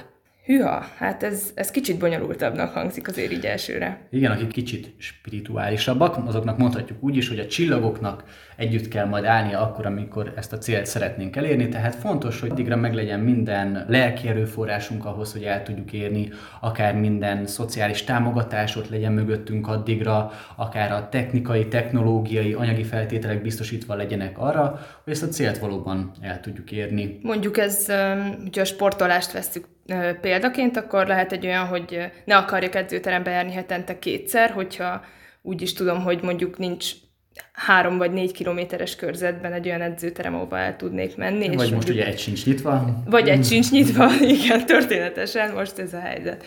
Hűha, 0.46 0.86
hát 0.96 1.22
ez, 1.22 1.50
ez 1.54 1.70
kicsit 1.70 1.98
bonyolultabbnak 1.98 2.72
hangzik 2.72 3.08
azért 3.08 3.32
így 3.32 3.44
elsőre. 3.44 4.06
Igen, 4.10 4.30
akik 4.30 4.48
kicsit 4.48 4.94
spirituálisabbak, 4.98 6.26
azoknak 6.26 6.58
mondhatjuk 6.58 7.02
úgy 7.02 7.16
is, 7.16 7.28
hogy 7.28 7.38
a 7.38 7.46
csillagoknak 7.46 8.24
együtt 8.56 8.88
kell 8.88 9.06
majd 9.06 9.24
állnia 9.24 9.60
akkor, 9.60 9.86
amikor 9.86 10.32
ezt 10.36 10.52
a 10.52 10.58
célt 10.58 10.86
szeretnénk 10.86 11.36
elérni, 11.36 11.68
tehát 11.68 11.94
fontos, 11.94 12.40
hogy 12.40 12.50
addigra 12.50 12.76
meglegyen 12.76 13.20
minden 13.20 13.84
lelki 13.88 14.28
erőforrásunk 14.28 15.04
ahhoz, 15.04 15.32
hogy 15.32 15.42
el 15.42 15.62
tudjuk 15.62 15.92
érni, 15.92 16.28
akár 16.60 16.94
minden 16.94 17.46
szociális 17.46 18.04
támogatás 18.04 18.76
ott 18.76 18.88
legyen 18.88 19.12
mögöttünk 19.12 19.68
addigra, 19.68 20.32
akár 20.56 20.92
a 20.92 21.08
technikai, 21.08 21.68
technológiai, 21.68 22.52
anyagi 22.52 22.84
feltételek 22.84 23.42
biztosítva 23.42 23.94
legyenek 23.94 24.38
arra, 24.38 24.80
hogy 25.04 25.12
ezt 25.12 25.22
a 25.22 25.28
célt 25.28 25.58
valóban 25.58 26.10
el 26.20 26.40
tudjuk 26.40 26.72
érni. 26.72 27.18
Mondjuk 27.22 27.58
ez, 27.58 27.86
hogyha 28.42 28.60
a 28.60 28.64
sportolást 28.64 29.32
veszük 29.32 29.74
példaként, 30.20 30.76
akkor 30.76 31.06
lehet 31.06 31.32
egy 31.32 31.46
olyan, 31.46 31.66
hogy 31.66 31.98
ne 32.24 32.36
akarjak 32.36 32.74
edzőterembe 32.74 33.30
járni 33.30 33.52
hetente 33.52 33.98
kétszer, 33.98 34.50
hogyha 34.50 35.04
úgy 35.42 35.62
is 35.62 35.72
tudom, 35.72 36.02
hogy 36.02 36.22
mondjuk 36.22 36.58
nincs 36.58 36.92
három 37.52 37.98
vagy 37.98 38.12
négy 38.12 38.32
kilométeres 38.32 38.96
körzetben 38.96 39.52
egy 39.52 39.66
olyan 39.66 39.80
edzőterem, 39.80 40.34
ahova 40.34 40.58
el 40.58 40.76
tudnék 40.76 41.16
menni. 41.16 41.54
Vagy 41.54 41.66
és 41.66 41.72
most 41.72 41.88
ugye 41.88 42.06
egy 42.06 42.18
sincs 42.18 42.46
nyitva. 42.46 43.02
Vagy 43.06 43.28
egy 43.28 43.44
sincs 43.44 43.70
nyitva, 43.70 44.10
igen, 44.36 44.66
történetesen 44.66 45.54
most 45.54 45.78
ez 45.78 45.94
a 45.94 46.00
helyzet. 46.00 46.44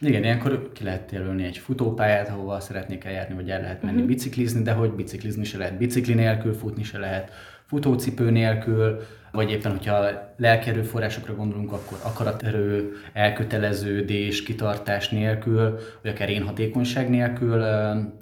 Igen, 0.00 0.22
ilyenkor 0.22 0.70
ki 0.74 0.84
lehet 0.84 1.10
jelölni 1.12 1.44
egy 1.44 1.58
futópályát, 1.58 2.28
ahova 2.28 2.60
szeretnék 2.60 3.04
eljárni, 3.04 3.34
vagy 3.34 3.50
el 3.50 3.60
lehet 3.60 3.82
menni 3.82 3.94
uh-huh. 3.94 4.08
biciklizni, 4.08 4.62
de 4.62 4.72
hogy 4.72 4.90
biciklizni 4.90 5.44
se 5.44 5.58
lehet 5.58 5.78
bicikli 5.78 6.14
nélkül, 6.14 6.54
futni 6.54 6.82
se 6.82 6.98
lehet 6.98 7.30
futócipő 7.72 8.30
nélkül, 8.30 9.00
vagy 9.30 9.50
éppen, 9.50 9.70
hogyha 9.70 10.08
lelki 10.36 10.70
erőforrásokra 10.70 11.34
gondolunk, 11.34 11.72
akkor 11.72 11.98
akaraterő, 12.02 12.92
elköteleződés, 13.12 14.42
kitartás 14.42 15.08
nélkül, 15.08 15.78
vagy 16.02 16.10
akár 16.10 16.30
én 16.30 16.42
hatékonyság 16.42 17.10
nélkül 17.10 17.56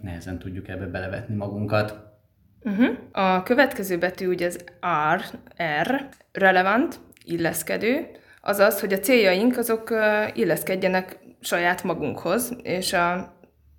nehezen 0.03 0.39
tudjuk 0.39 0.69
ebbe 0.69 0.87
belevetni 0.87 1.35
magunkat. 1.35 1.99
Uh-huh. 2.63 2.89
A 3.13 3.43
következő 3.43 3.99
betű 3.99 4.29
ugye 4.29 4.47
az 4.47 4.65
R, 5.17 5.39
R, 5.83 6.09
relevant, 6.33 7.01
illeszkedő, 7.25 8.07
azaz, 8.43 8.81
hogy 8.81 8.93
a 8.93 8.99
céljaink 8.99 9.57
azok 9.57 9.95
illeszkedjenek 10.35 11.19
saját 11.41 11.85
magunkhoz, 11.85 12.57
és 12.63 12.93
a 12.93 13.35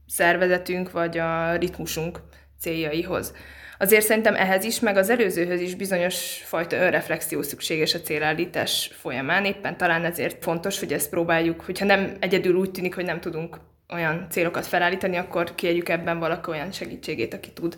szervezetünk 0.08 0.92
vagy 0.92 1.18
a 1.18 1.56
ritmusunk 1.56 2.20
céljaihoz. 2.60 3.34
Azért 3.82 4.06
szerintem 4.06 4.36
ehhez 4.36 4.64
is, 4.64 4.80
meg 4.80 4.98
az 4.98 5.10
előzőhöz 5.10 5.62
is 5.62 5.76
bizonyos 5.76 6.42
fajta 6.46 6.76
önreflexió 6.76 7.42
szükséges 7.42 7.94
a 7.94 8.02
célállítás 8.02 8.92
folyamán. 9.00 9.46
Éppen 9.46 9.78
talán 9.78 10.06
ezért 10.06 10.44
fontos, 10.44 10.80
hogy 10.80 10.94
ezt 10.94 11.10
próbáljuk, 11.10 11.62
hogyha 11.62 11.86
nem 11.86 12.12
egyedül 12.20 12.56
úgy 12.56 12.72
tűnik, 12.72 12.96
hogy 12.96 13.06
nem 13.06 13.20
tudunk 13.20 13.58
olyan 13.94 14.28
célokat 14.30 14.68
felállítani, 14.68 15.18
akkor 15.18 15.56
kérjük 15.56 15.90
ebben 15.90 16.20
valaki 16.20 16.50
olyan 16.50 16.72
segítségét, 16.72 17.34
aki 17.34 17.52
tud 17.52 17.76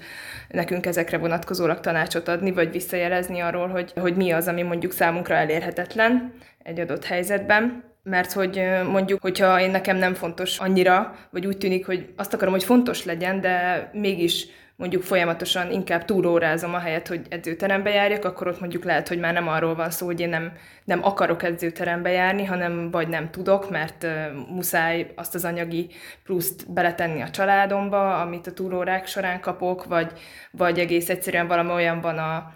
nekünk 0.50 0.86
ezekre 0.86 1.18
vonatkozólag 1.18 1.80
tanácsot 1.80 2.28
adni, 2.28 2.52
vagy 2.52 2.72
visszajelezni 2.72 3.40
arról, 3.40 3.68
hogy, 3.68 3.94
hogy 3.96 4.16
mi 4.16 4.32
az, 4.32 4.48
ami 4.48 4.62
mondjuk 4.62 4.92
számunkra 4.92 5.36
elérhetetlen 5.36 6.34
egy 6.64 6.80
adott 6.80 7.06
helyzetben 7.06 7.92
mert 8.04 8.32
hogy 8.32 8.62
mondjuk, 8.92 9.22
hogyha 9.22 9.60
én 9.60 9.72
nekem 9.72 9.98
nem 9.98 10.14
fontos 10.14 10.60
annyira, 10.60 11.16
vagy 11.32 11.46
úgy 11.46 11.58
tűnik, 11.58 11.86
hogy 11.86 12.14
azt 12.16 12.34
akarom, 12.34 12.54
hogy 12.54 12.64
fontos 12.64 13.06
legyen, 13.06 13.42
de 13.42 13.90
mégis 13.94 14.48
mondjuk 14.76 15.04
folyamatosan 15.04 15.72
inkább 15.72 16.06
túlórázom 16.06 16.74
a 16.74 16.80
helyet, 16.80 17.08
hogy 17.08 17.26
edzőterembe 17.30 17.90
járjak, 17.90 18.26
akkor 18.26 18.48
ott 18.48 18.60
mondjuk 18.60 18.84
lehet, 18.84 19.08
hogy 19.08 19.20
már 19.20 19.34
nem 19.34 19.48
arról 19.48 19.76
van 19.76 19.90
szó, 19.90 20.06
hogy 20.06 20.20
én 20.20 20.30
nem, 20.30 20.52
nem 20.84 21.04
akarok 21.04 21.44
edzőterembe 21.44 22.10
járni, 22.10 22.46
hanem 22.46 22.92
vagy 22.92 23.08
nem 23.08 23.30
tudok, 23.30 23.70
mert 23.70 24.08
muszáj 24.50 25.12
azt 25.16 25.36
az 25.36 25.46
anyagi 25.46 25.90
pluszt 26.24 26.72
beletenni 26.74 27.22
a 27.22 27.30
családomba, 27.30 28.22
amit 28.22 28.48
a 28.48 28.54
túlórák 28.54 29.08
során 29.08 29.40
kapok, 29.40 29.86
vagy, 29.86 30.12
vagy 30.52 30.80
egész 30.80 31.10
egyszerűen 31.10 31.48
valami 31.48 31.72
olyan 31.72 32.02
van 32.02 32.18
a, 32.18 32.52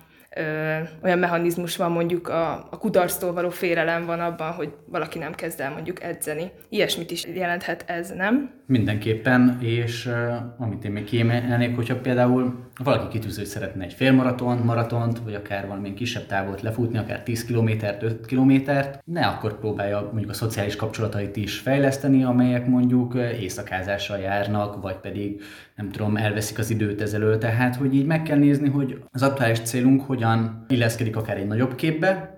olyan 1.04 1.20
mechanizmus 1.20 1.78
van 1.78 1.92
mondjuk 1.92 2.28
a, 2.28 2.52
a 2.54 2.78
kudarctól 2.78 3.34
való 3.34 3.50
félelem 3.50 4.06
van 4.06 4.20
abban, 4.20 4.52
hogy 4.52 4.74
valaki 4.86 5.18
nem 5.18 5.36
kezd 5.36 5.60
el 5.60 5.72
mondjuk 5.72 6.04
edzeni. 6.04 6.52
Ilyesmit 6.70 7.12
is 7.12 7.26
jelenthet 7.26 7.84
ez, 7.88 8.10
nem? 8.10 8.57
Mindenképpen, 8.70 9.58
és 9.62 10.06
uh, 10.06 10.36
amit 10.58 10.86
én 10.86 10.92
még 10.92 11.04
kiemelnék, 11.04 11.76
hogyha 11.76 12.00
például 12.00 12.70
valaki 12.84 13.08
kitűző, 13.08 13.38
hogy 13.38 13.50
szeretne 13.50 13.84
egy 13.84 13.94
félmaraton, 13.94 14.58
maratont, 14.58 15.20
vagy 15.20 15.34
akár 15.34 15.68
valamilyen 15.68 15.96
kisebb 15.96 16.26
távot 16.26 16.62
lefutni, 16.62 16.98
akár 16.98 17.24
10 17.24 17.46
kilométert, 17.46 18.04
5 18.04 18.26
kilométert, 18.26 19.02
ne 19.06 19.26
akkor 19.26 19.60
próbálja 19.60 20.02
mondjuk 20.02 20.30
a 20.30 20.34
szociális 20.34 20.76
kapcsolatait 20.76 21.36
is 21.36 21.60
fejleszteni, 21.60 22.24
amelyek 22.24 22.68
mondjuk 22.68 23.16
éjszakázással 23.40 24.18
járnak, 24.18 24.82
vagy 24.82 24.98
pedig 24.98 25.42
nem 25.76 25.92
tudom, 25.92 26.18
elveszik 26.18 26.58
az 26.58 26.70
időt 26.70 27.02
ezelőtt. 27.02 27.40
Tehát, 27.40 27.76
hogy 27.76 27.94
így 27.94 28.06
meg 28.06 28.24
kell 28.24 28.38
nézni, 28.38 28.70
hogy 28.70 29.04
az 29.12 29.24
aktuális 29.24 29.60
célunk 29.60 30.02
hogyan 30.02 30.66
illeszkedik 30.68 31.16
akár 31.16 31.38
egy 31.38 31.48
nagyobb 31.48 31.76
képbe, 31.76 32.38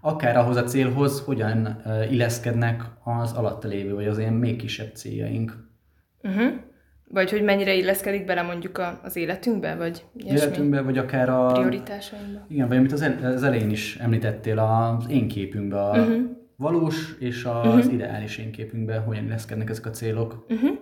akár 0.00 0.36
ahhoz 0.36 0.56
a 0.56 0.64
célhoz, 0.64 1.20
hogyan 1.20 1.82
illeszkednek 2.10 2.82
az 3.04 3.32
alatta 3.32 3.68
lévő, 3.68 3.94
vagy 3.94 4.06
az 4.06 4.18
ilyen 4.18 4.32
még 4.32 4.56
kisebb 4.56 4.94
céljaink. 4.94 5.69
Uh-huh. 6.22 6.52
Vagy 7.12 7.30
hogy 7.30 7.42
mennyire 7.42 7.74
illeszkedik 7.74 8.24
bele 8.24 8.42
mondjuk 8.42 8.78
a, 8.78 9.00
az 9.02 9.16
életünkbe, 9.16 9.74
vagy 9.74 10.04
ilyesmi? 10.16 10.38
Életünkbe, 10.40 10.80
vagy 10.80 10.98
akár 10.98 11.28
a... 11.28 11.46
Prioritásainkba. 11.46 12.46
Igen, 12.48 12.68
vagy 12.68 12.76
amit 12.76 12.92
az, 12.92 13.02
el, 13.02 13.32
az 13.32 13.42
elején 13.42 13.70
is 13.70 13.96
említettél, 13.96 14.58
az 14.58 15.08
én 15.08 15.28
képünkbe, 15.28 15.80
a 15.80 15.98
uh-huh. 15.98 16.16
valós 16.56 17.14
és 17.18 17.44
az 17.44 17.66
uh-huh. 17.66 17.92
ideális 17.92 18.38
én 18.38 18.50
képünkbe, 18.50 18.96
hogyan 18.98 19.24
illeszkednek 19.24 19.70
ezek 19.70 19.86
a 19.86 19.90
célok. 19.90 20.46
Uh-huh. 20.48 20.78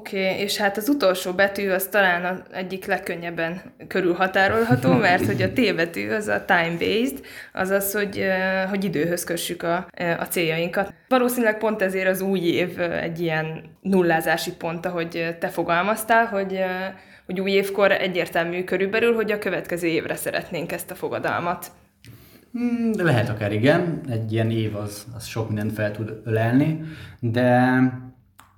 Oké, 0.00 0.30
okay, 0.30 0.42
és 0.42 0.56
hát 0.56 0.76
az 0.76 0.88
utolsó 0.88 1.32
betű 1.32 1.70
az 1.70 1.86
talán 1.86 2.24
az 2.24 2.42
egyik 2.52 2.86
legkönnyebben 2.86 3.60
körülhatárolható, 3.88 4.92
mert 5.08 5.26
hogy 5.26 5.42
a 5.42 5.52
T 5.52 5.74
betű 5.74 6.10
az 6.10 6.28
a 6.28 6.44
time-based, 6.44 7.20
azaz, 7.52 7.92
hogy, 7.92 8.24
hogy 8.68 8.84
időhöz 8.84 9.24
kössük 9.24 9.62
a, 9.62 9.86
a 10.18 10.24
céljainkat. 10.24 10.92
Valószínűleg 11.08 11.58
pont 11.58 11.82
ezért 11.82 12.08
az 12.08 12.20
új 12.20 12.40
év 12.40 12.80
egy 12.80 13.20
ilyen 13.20 13.62
nullázási 13.80 14.52
pont, 14.52 14.86
ahogy 14.86 15.36
te 15.38 15.48
fogalmaztál, 15.48 16.26
hogy, 16.26 16.60
hogy 17.26 17.40
új 17.40 17.50
évkor 17.50 17.92
egyértelmű 17.92 18.64
körülbelül, 18.64 19.14
hogy 19.14 19.32
a 19.32 19.38
következő 19.38 19.86
évre 19.86 20.16
szeretnénk 20.16 20.72
ezt 20.72 20.90
a 20.90 20.94
fogadalmat. 20.94 21.66
Hmm, 22.52 22.92
de 22.92 23.02
lehet 23.02 23.28
akár 23.28 23.52
igen, 23.52 24.00
egy 24.08 24.32
ilyen 24.32 24.50
év 24.50 24.76
az, 24.76 25.06
az 25.16 25.26
sok 25.26 25.46
mindent 25.46 25.72
fel 25.72 25.90
tud 25.90 26.20
ölelni, 26.24 26.80
de 27.20 27.68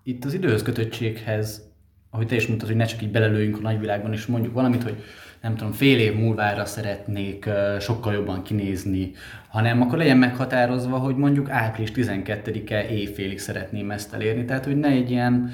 itt 0.02 0.24
az 0.24 0.34
időhöz 0.34 0.62
kötöttséghez, 0.62 1.70
ahogy 2.10 2.26
te 2.26 2.34
is 2.34 2.46
mondtad, 2.46 2.68
hogy 2.68 2.76
ne 2.76 2.84
csak 2.84 3.02
így 3.02 3.10
belelőjünk 3.10 3.56
a 3.58 3.60
nagyvilágban, 3.60 4.12
és 4.12 4.26
mondjuk 4.26 4.54
valamit, 4.54 4.82
hogy 4.82 4.96
nem 5.42 5.56
tudom, 5.56 5.72
fél 5.72 5.98
év 5.98 6.14
múlvára 6.14 6.64
szeretnék 6.64 7.48
sokkal 7.80 8.12
jobban 8.12 8.42
kinézni, 8.42 9.12
hanem 9.48 9.82
akkor 9.82 9.98
legyen 9.98 10.16
meghatározva, 10.16 10.96
hogy 10.96 11.16
mondjuk 11.16 11.50
április 11.50 11.90
12-e 11.94 12.88
éjfélig 12.88 13.38
szeretném 13.38 13.90
ezt 13.90 14.14
elérni. 14.14 14.44
Tehát, 14.44 14.64
hogy 14.64 14.76
ne 14.76 14.88
egy 14.88 15.10
ilyen 15.10 15.50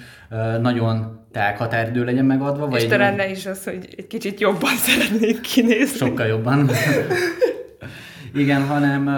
nagyon 0.61 1.27
tág 1.33 1.57
határidő 1.57 2.05
legyen 2.05 2.25
megadva. 2.25 2.67
Vagy 2.67 2.83
és 2.83 2.89
talán 2.89 3.15
ne 3.15 3.31
is 3.31 3.47
az, 3.47 3.65
hogy 3.65 3.95
egy 3.97 4.07
kicsit 4.07 4.41
jobban 4.41 4.77
szeretnék 4.87 5.41
kinézni. 5.41 5.97
Sokkal 5.97 6.27
jobban. 6.27 6.71
Igen, 8.35 8.67
hanem 8.67 9.09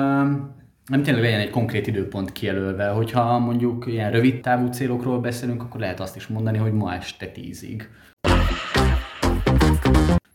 nem 0.91 1.03
tényleg 1.03 1.23
legyen 1.23 1.41
egy 1.41 1.51
konkrét 1.51 1.87
időpont 1.87 2.33
kijelölve, 2.33 2.89
hogyha 2.89 3.39
mondjuk 3.39 3.85
ilyen 3.87 4.11
rövid 4.11 4.41
távú 4.41 4.67
célokról 4.67 5.21
beszélünk, 5.21 5.63
akkor 5.63 5.81
lehet 5.81 6.01
azt 6.01 6.17
is 6.17 6.27
mondani, 6.27 6.59
hogy 6.59 6.73
ma 6.73 6.95
este 6.95 7.27
tízig. 7.27 7.89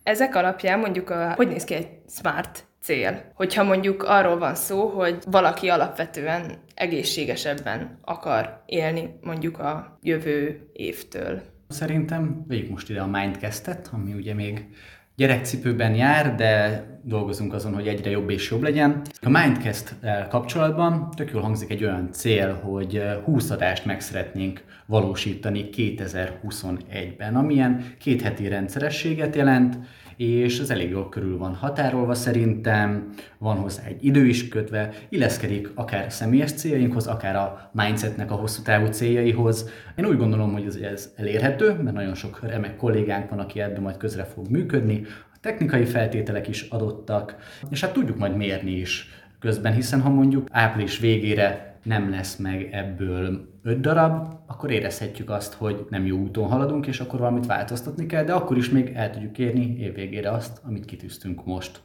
Ezek 0.04 0.36
alapján 0.36 0.80
mondjuk, 0.80 1.10
a, 1.10 1.34
hogy 1.34 1.48
néz 1.48 1.64
ki 1.64 1.74
egy 1.74 1.88
smart 2.10 2.68
cél? 2.82 3.32
Hogyha 3.34 3.64
mondjuk 3.64 4.04
arról 4.04 4.38
van 4.38 4.56
szó, 4.56 4.88
hogy 4.88 5.18
valaki 5.32 5.68
alapvetően 5.70 6.58
egészségesebben 6.76 8.00
akar 8.02 8.64
élni 8.66 9.20
mondjuk 9.22 9.60
a 9.60 9.98
jövő 10.02 10.70
évtől. 10.74 11.42
Szerintem 11.68 12.46
vegyük 12.48 12.70
most 12.70 12.90
ide 12.90 13.02
a 13.02 13.08
Mindcast-et, 13.08 13.90
ami 13.94 14.14
ugye 14.14 14.34
még 14.34 14.68
gyerekcipőben 15.16 15.96
jár, 15.96 16.36
de 16.36 16.84
dolgozunk 17.04 17.54
azon, 17.54 17.74
hogy 17.74 17.88
egyre 17.88 18.10
jobb 18.10 18.30
és 18.30 18.52
jobb 18.52 18.62
legyen. 18.62 19.02
A 19.22 19.30
mindcast 19.30 19.96
kapcsolatban 20.30 21.12
tök 21.16 21.32
jól 21.32 21.42
hangzik 21.42 21.70
egy 21.70 21.84
olyan 21.84 22.10
cél, 22.12 22.54
hogy 22.54 23.04
20 23.24 23.50
adást 23.50 23.86
meg 23.86 24.02
szeretnénk 24.02 24.64
valósítani 24.86 25.70
2021-ben, 25.72 27.36
amilyen 27.36 27.86
két 28.00 28.22
heti 28.22 28.48
rendszerességet 28.48 29.36
jelent, 29.36 29.78
és 30.16 30.60
ez 30.60 30.70
elég 30.70 30.90
jól 30.90 31.10
körül 31.10 31.38
van 31.38 31.54
határolva 31.54 32.14
szerintem, 32.14 33.10
van 33.38 33.58
hozzá 33.58 33.84
egy 33.84 34.06
idő 34.06 34.26
is 34.26 34.48
kötve, 34.48 34.94
illeszkedik 35.10 35.70
akár 35.74 36.12
személyes 36.12 36.54
céljainkhoz, 36.54 37.08
akár 37.08 37.36
a 37.36 37.70
mindsetnek 37.74 38.32
a 38.32 38.36
hosszú 38.36 38.62
távú 38.62 38.86
céljaihoz. 38.86 39.70
Én 39.96 40.06
úgy 40.06 40.18
gondolom, 40.18 40.54
hogy 40.54 40.66
ez, 40.66 40.76
ez 40.76 41.14
elérhető, 41.16 41.74
mert 41.82 41.96
nagyon 41.96 42.16
sok 42.16 42.40
remek 42.42 42.76
kollégánk 42.76 43.30
van, 43.30 43.40
aki 43.40 43.62
ebben 43.62 43.82
majd 43.82 43.98
közre 43.98 44.24
fog 44.24 44.50
működni, 44.50 45.02
a 45.34 45.38
technikai 45.42 45.86
feltételek 45.86 46.48
is 46.48 46.62
adottak, 46.62 47.36
és 47.70 47.82
hát 47.82 47.94
tudjuk 47.94 48.18
majd 48.18 48.36
mérni 48.36 48.72
is 48.72 49.10
közben, 49.40 49.74
hiszen 49.74 50.02
ha 50.02 50.10
mondjuk 50.10 50.48
április 50.52 51.00
végére 51.00 51.78
nem 51.84 52.10
lesz 52.10 52.36
meg 52.36 52.70
ebből 52.72 53.54
öt 53.66 53.82
darab, 53.82 54.28
akkor 54.48 54.72
érezhetjük 54.72 55.30
azt, 55.30 55.54
hogy 55.54 55.86
nem 55.90 56.06
jó 56.06 56.18
úton 56.18 56.48
haladunk, 56.48 56.88
és 56.88 57.00
akkor 57.00 57.20
valamit 57.20 57.46
változtatni 57.46 58.06
kell, 58.06 58.24
de 58.24 58.34
akkor 58.34 58.58
is 58.58 58.70
még 58.70 58.92
el 58.96 59.12
tudjuk 59.12 59.38
érni 59.38 59.78
évvégére 59.80 60.32
azt, 60.32 60.62
amit 60.64 60.86
kitűztünk 60.86 61.46
most. 61.46 61.82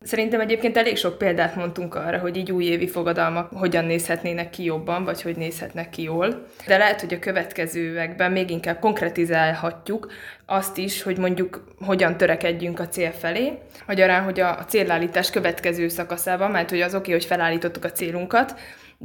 Szerintem 0.00 0.40
egyébként 0.40 0.76
elég 0.76 0.96
sok 0.96 1.18
példát 1.18 1.56
mondtunk 1.56 1.94
arra, 1.94 2.18
hogy 2.18 2.36
így 2.36 2.52
újévi 2.52 2.88
fogadalmak 2.88 3.50
hogyan 3.52 3.84
nézhetnének 3.84 4.50
ki 4.50 4.64
jobban, 4.64 5.04
vagy 5.04 5.22
hogy 5.22 5.36
nézhetnek 5.36 5.90
ki 5.90 6.02
jól. 6.02 6.46
De 6.66 6.76
lehet, 6.76 7.00
hogy 7.00 7.14
a 7.14 7.18
következőekben 7.18 8.32
még 8.32 8.50
inkább 8.50 8.78
konkretizálhatjuk 8.78 10.12
azt 10.46 10.78
is, 10.78 11.02
hogy 11.02 11.18
mondjuk 11.18 11.64
hogyan 11.80 12.16
törekedjünk 12.16 12.80
a 12.80 12.88
cél 12.88 13.10
felé. 13.10 13.58
Magyarán, 13.86 14.22
hogy 14.24 14.40
a 14.40 14.64
célállítás 14.68 15.30
következő 15.30 15.88
szakaszában, 15.88 16.50
mert 16.50 16.70
hogy 16.70 16.80
az 16.80 16.94
oké, 16.94 16.98
okay, 16.98 17.12
hogy 17.12 17.24
felállítottuk 17.24 17.84
a 17.84 17.92
célunkat, 17.92 18.54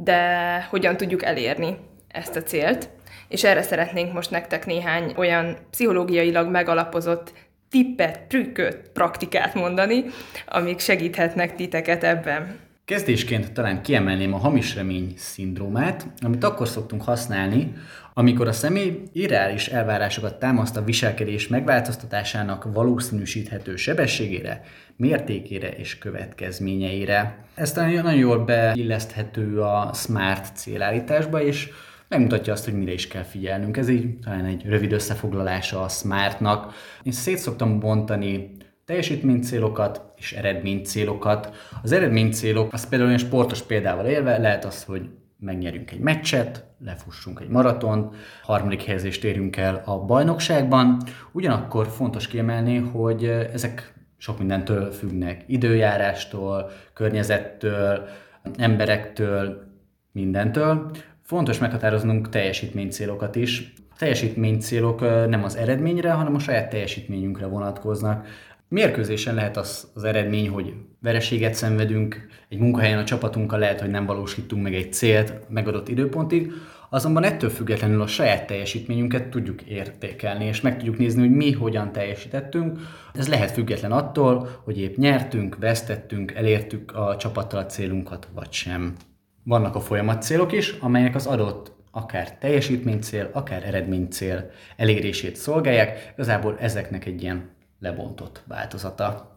de 0.04 0.60
hogyan 0.70 0.96
tudjuk 0.96 1.24
elérni 1.24 1.76
ezt 2.08 2.36
a 2.36 2.42
célt 2.42 2.88
és 3.28 3.44
erre 3.44 3.62
szeretnénk 3.62 4.12
most 4.12 4.30
nektek 4.30 4.66
néhány 4.66 5.12
olyan 5.16 5.56
pszichológiailag 5.70 6.50
megalapozott 6.50 7.32
tippet, 7.70 8.20
trükköt, 8.20 8.90
praktikát 8.92 9.54
mondani, 9.54 10.04
amik 10.46 10.78
segíthetnek 10.78 11.54
titeket 11.54 12.04
ebben. 12.04 12.58
Kezdésként 12.84 13.52
talán 13.52 13.82
kiemelném 13.82 14.34
a 14.34 14.38
hamis 14.38 14.74
remény 14.74 15.14
szindrómát, 15.16 16.06
amit 16.20 16.44
akkor 16.44 16.68
szoktunk 16.68 17.02
használni, 17.02 17.72
amikor 18.18 18.48
a 18.48 18.52
személy 18.52 19.02
irreális 19.12 19.68
elvárásokat 19.68 20.38
támaszt 20.38 20.76
a 20.76 20.84
viselkedés 20.84 21.48
megváltoztatásának 21.48 22.72
valószínűsíthető 22.72 23.76
sebességére, 23.76 24.62
mértékére 24.96 25.68
és 25.68 25.98
következményeire. 25.98 27.44
Ez 27.54 27.72
talán 27.72 27.92
nagyon 27.92 28.14
jól 28.14 28.38
beilleszthető 28.38 29.60
a 29.60 29.90
SMART 29.94 30.56
célállításba, 30.56 31.42
és 31.42 31.68
megmutatja 32.08 32.52
azt, 32.52 32.64
hogy 32.64 32.74
mire 32.74 32.92
is 32.92 33.08
kell 33.08 33.22
figyelnünk. 33.22 33.76
Ez 33.76 33.88
így 33.88 34.18
talán 34.18 34.44
egy 34.44 34.62
rövid 34.66 34.92
összefoglalása 34.92 35.82
a 35.82 35.88
SMART-nak. 35.88 36.74
Én 37.02 37.12
szét 37.12 37.38
szoktam 37.38 37.80
bontani 37.80 38.50
teljesítménycélokat 38.84 40.02
és 40.16 40.32
eredménycélokat. 40.32 41.50
Az 41.82 41.92
eredménycélok, 41.92 42.72
az 42.72 42.88
például 42.88 43.10
olyan 43.10 43.24
sportos 43.24 43.62
példával 43.62 44.06
élve 44.06 44.38
lehet 44.38 44.64
az, 44.64 44.84
hogy 44.84 45.08
megnyerünk 45.38 45.90
egy 45.90 46.00
meccset, 46.00 46.64
lefussunk 46.84 47.40
egy 47.40 47.48
maratont, 47.48 48.16
harmadik 48.42 48.82
helyezést 48.82 49.24
érünk 49.24 49.56
el 49.56 49.82
a 49.84 50.04
bajnokságban. 50.04 51.02
Ugyanakkor 51.32 51.86
fontos 51.86 52.26
kiemelni, 52.26 52.76
hogy 52.76 53.24
ezek 53.24 53.94
sok 54.16 54.38
mindentől 54.38 54.90
függnek. 54.90 55.44
Időjárástól, 55.46 56.70
környezettől, 56.94 58.08
emberektől, 58.56 59.66
mindentől. 60.12 60.90
Fontos 61.22 61.58
meghatároznunk 61.58 62.28
teljesítménycélokat 62.28 63.36
is. 63.36 63.72
A 63.90 63.94
teljesítménycélok 63.98 65.00
nem 65.28 65.44
az 65.44 65.56
eredményre, 65.56 66.10
hanem 66.12 66.34
a 66.34 66.38
saját 66.38 66.70
teljesítményünkre 66.70 67.46
vonatkoznak. 67.46 68.26
Mérkőzésen 68.68 69.34
lehet 69.34 69.56
az, 69.56 69.90
az 69.94 70.04
eredmény, 70.04 70.48
hogy 70.48 70.74
vereséget 71.00 71.54
szenvedünk, 71.54 72.26
egy 72.48 72.58
munkahelyen 72.58 72.98
a 72.98 73.04
csapatunkkal 73.04 73.58
lehet, 73.58 73.80
hogy 73.80 73.90
nem 73.90 74.06
valósítunk 74.06 74.62
meg 74.62 74.74
egy 74.74 74.92
célt 74.92 75.32
megadott 75.48 75.88
időpontig, 75.88 76.52
azonban 76.90 77.24
ettől 77.24 77.50
függetlenül 77.50 78.00
a 78.00 78.06
saját 78.06 78.46
teljesítményünket 78.46 79.28
tudjuk 79.28 79.62
értékelni, 79.62 80.44
és 80.44 80.60
meg 80.60 80.76
tudjuk 80.76 80.98
nézni, 80.98 81.20
hogy 81.20 81.36
mi 81.36 81.52
hogyan 81.52 81.92
teljesítettünk. 81.92 82.78
Ez 83.14 83.28
lehet 83.28 83.50
független 83.50 83.92
attól, 83.92 84.60
hogy 84.64 84.80
épp 84.80 84.96
nyertünk, 84.96 85.56
vesztettünk, 85.58 86.32
elértük 86.32 86.96
a 86.96 87.16
csapattal 87.16 87.60
a 87.60 87.66
célunkat, 87.66 88.28
vagy 88.34 88.52
sem. 88.52 88.94
Vannak 89.42 89.74
a 89.74 89.80
folyamat 89.80 90.22
célok 90.22 90.52
is, 90.52 90.70
amelyek 90.70 91.14
az 91.14 91.26
adott 91.26 91.72
akár 91.90 92.38
teljesítménycél, 92.38 93.30
akár 93.32 93.64
eredménycél 93.64 94.50
elérését 94.76 95.36
szolgálják. 95.36 96.12
Igazából 96.14 96.56
ezeknek 96.58 97.06
egy 97.06 97.22
ilyen 97.22 97.56
lebontott 97.78 98.42
változata. 98.46 99.36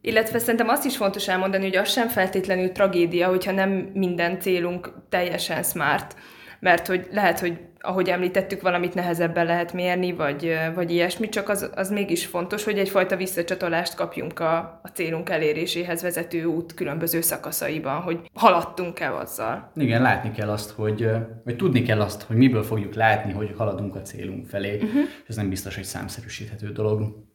Illetve 0.00 0.38
szerintem 0.38 0.68
azt 0.68 0.84
is 0.84 0.96
fontos 0.96 1.28
elmondani, 1.28 1.64
hogy 1.64 1.76
az 1.76 1.90
sem 1.90 2.08
feltétlenül 2.08 2.72
tragédia, 2.72 3.28
hogyha 3.28 3.52
nem 3.52 3.70
minden 3.94 4.40
célunk 4.40 4.92
teljesen 5.08 5.62
smart. 5.62 6.16
Mert 6.60 6.86
hogy 6.86 7.08
lehet, 7.10 7.38
hogy 7.38 7.58
ahogy 7.80 8.08
említettük, 8.08 8.60
valamit 8.60 8.94
nehezebben 8.94 9.46
lehet 9.46 9.72
mérni, 9.72 10.12
vagy, 10.12 10.58
vagy 10.74 10.90
ilyesmi, 10.90 11.28
csak 11.28 11.48
az, 11.48 11.70
az 11.74 11.90
mégis 11.90 12.26
fontos, 12.26 12.64
hogy 12.64 12.78
egyfajta 12.78 13.16
visszacsatolást 13.16 13.94
kapjunk 13.94 14.40
a, 14.40 14.80
a 14.82 14.88
célunk 14.94 15.30
eléréséhez 15.30 16.02
vezető 16.02 16.44
út 16.44 16.74
különböző 16.74 17.20
szakaszaiban, 17.20 18.00
hogy 18.00 18.20
haladtunk-e 18.34 19.14
azzal. 19.14 19.70
Igen, 19.74 20.02
látni 20.02 20.30
kell 20.30 20.50
azt, 20.50 20.70
hogy, 20.70 21.10
vagy 21.44 21.56
tudni 21.56 21.82
kell 21.82 22.00
azt, 22.00 22.22
hogy 22.22 22.36
miből 22.36 22.62
fogjuk 22.62 22.94
látni, 22.94 23.32
hogy 23.32 23.54
haladunk 23.56 23.96
a 23.96 24.02
célunk 24.02 24.46
felé, 24.46 24.74
uh-huh. 24.76 25.02
ez 25.28 25.36
nem 25.36 25.48
biztos, 25.48 25.74
hogy 25.74 25.84
számszerűsíthető 25.84 26.72
dolog. 26.72 27.26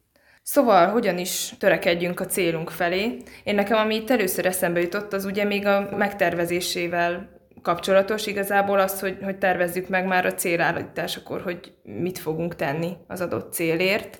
Szóval 0.46 0.88
hogyan 0.88 1.18
is 1.18 1.54
törekedjünk 1.58 2.20
a 2.20 2.26
célunk 2.26 2.70
felé? 2.70 3.16
Én 3.44 3.54
nekem, 3.54 3.78
ami 3.78 3.94
itt 3.94 4.10
először 4.10 4.46
eszembe 4.46 4.80
jutott, 4.80 5.12
az 5.12 5.24
ugye 5.24 5.44
még 5.44 5.66
a 5.66 5.88
megtervezésével 5.96 7.28
kapcsolatos 7.62 8.26
igazából 8.26 8.78
az, 8.78 9.00
hogy, 9.00 9.18
hogy 9.22 9.38
tervezzük 9.38 9.88
meg 9.88 10.06
már 10.06 10.26
a 10.26 10.34
célállításakor, 10.34 11.40
hogy 11.40 11.72
mit 11.82 12.18
fogunk 12.18 12.56
tenni 12.56 12.96
az 13.06 13.20
adott 13.20 13.52
célért, 13.52 14.18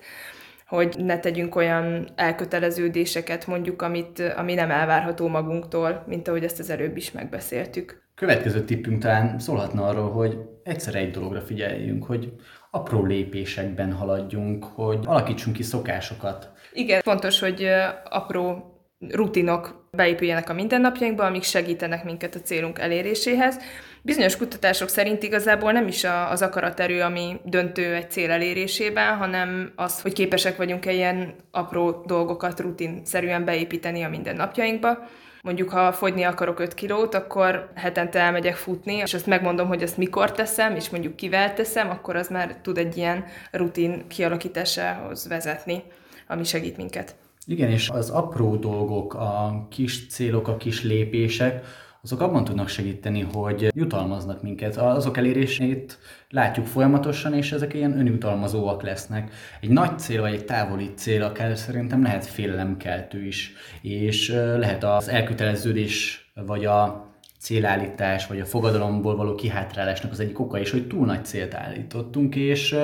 hogy 0.67 0.95
ne 0.97 1.19
tegyünk 1.19 1.55
olyan 1.55 2.07
elköteleződéseket 2.15 3.47
mondjuk, 3.47 3.81
amit, 3.81 4.19
ami 4.35 4.53
nem 4.53 4.71
elvárható 4.71 5.27
magunktól, 5.27 6.03
mint 6.07 6.27
ahogy 6.27 6.43
ezt 6.43 6.59
az 6.59 6.69
előbb 6.69 6.97
is 6.97 7.11
megbeszéltük. 7.11 8.03
Következő 8.15 8.63
tippünk 8.63 9.01
talán 9.01 9.39
szólhatna 9.39 9.87
arról, 9.87 10.11
hogy 10.11 10.37
egyszer 10.63 10.95
egy 10.95 11.11
dologra 11.11 11.41
figyeljünk, 11.41 12.03
hogy 12.03 12.33
apró 12.75 13.05
lépésekben 13.05 13.93
haladjunk, 13.93 14.63
hogy 14.63 14.99
alakítsunk 15.05 15.55
ki 15.55 15.63
szokásokat. 15.63 16.51
Igen, 16.73 17.01
fontos, 17.01 17.39
hogy 17.39 17.67
apró 18.09 18.69
rutinok 19.09 19.87
beépüljenek 19.91 20.49
a 20.49 20.53
mindennapjainkba, 20.53 21.25
amik 21.25 21.43
segítenek 21.43 22.03
minket 22.03 22.35
a 22.35 22.39
célunk 22.39 22.79
eléréséhez. 22.79 23.59
Bizonyos 24.01 24.37
kutatások 24.37 24.89
szerint 24.89 25.23
igazából 25.23 25.71
nem 25.71 25.87
is 25.87 26.03
az 26.29 26.41
akaraterő, 26.41 27.01
ami 27.01 27.35
döntő 27.43 27.93
egy 27.93 28.11
cél 28.11 28.31
elérésében, 28.31 29.17
hanem 29.17 29.71
az, 29.75 30.01
hogy 30.01 30.13
képesek 30.13 30.57
vagyunk-e 30.57 30.91
ilyen 30.91 31.35
apró 31.51 32.03
dolgokat 32.05 32.59
rutinszerűen 32.59 33.45
beépíteni 33.45 34.03
a 34.03 34.09
mindennapjainkba. 34.09 34.97
Mondjuk, 35.45 35.69
ha 35.69 35.91
fogyni 35.91 36.23
akarok 36.23 36.59
5 36.59 36.73
kilót, 36.73 37.13
akkor 37.15 37.69
hetente 37.75 38.19
elmegyek 38.19 38.55
futni, 38.55 38.93
és 38.93 39.13
azt 39.13 39.25
megmondom, 39.25 39.67
hogy 39.67 39.83
azt 39.83 39.97
mikor 39.97 40.31
teszem, 40.31 40.75
és 40.75 40.89
mondjuk 40.89 41.15
kivel 41.15 41.53
teszem, 41.53 41.89
akkor 41.89 42.15
az 42.15 42.27
már 42.27 42.55
tud 42.61 42.77
egy 42.77 42.97
ilyen 42.97 43.25
rutin 43.51 44.07
kialakításához 44.07 45.27
vezetni, 45.27 45.83
ami 46.27 46.43
segít 46.43 46.77
minket. 46.77 47.15
Igen, 47.45 47.69
és 47.69 47.89
az 47.89 48.09
apró 48.09 48.55
dolgok, 48.55 49.13
a 49.13 49.67
kis 49.69 50.07
célok, 50.07 50.47
a 50.47 50.57
kis 50.57 50.83
lépések, 50.83 51.65
azok 52.05 52.21
abban 52.21 52.43
tudnak 52.43 52.67
segíteni, 52.67 53.21
hogy 53.33 53.71
jutalmaznak 53.75 54.41
minket. 54.41 54.77
Azok 54.77 55.17
elérését 55.17 55.99
látjuk 56.29 56.65
folyamatosan, 56.65 57.33
és 57.33 57.51
ezek 57.51 57.73
ilyen 57.73 57.99
önjutalmazóak 57.99 58.83
lesznek. 58.83 59.33
Egy 59.61 59.69
nagy 59.69 59.99
cél, 59.99 60.21
vagy 60.21 60.33
egy 60.33 60.45
távoli 60.45 60.93
cél 60.95 61.23
akár 61.23 61.57
szerintem 61.57 62.03
lehet 62.03 62.25
félelemkeltő 62.25 63.25
is, 63.25 63.53
és 63.81 64.29
lehet 64.57 64.83
az 64.83 65.07
elköteleződés, 65.07 66.25
vagy 66.45 66.65
a 66.65 67.04
célállítás, 67.45 68.27
vagy 68.27 68.39
a 68.39 68.45
fogadalomból 68.45 69.15
való 69.15 69.35
kihátrálásnak 69.35 70.11
az 70.11 70.19
egyik 70.19 70.39
oka 70.39 70.59
is, 70.59 70.71
hogy 70.71 70.87
túl 70.87 71.05
nagy 71.05 71.25
célt 71.25 71.53
állítottunk, 71.53 72.35
és 72.35 72.75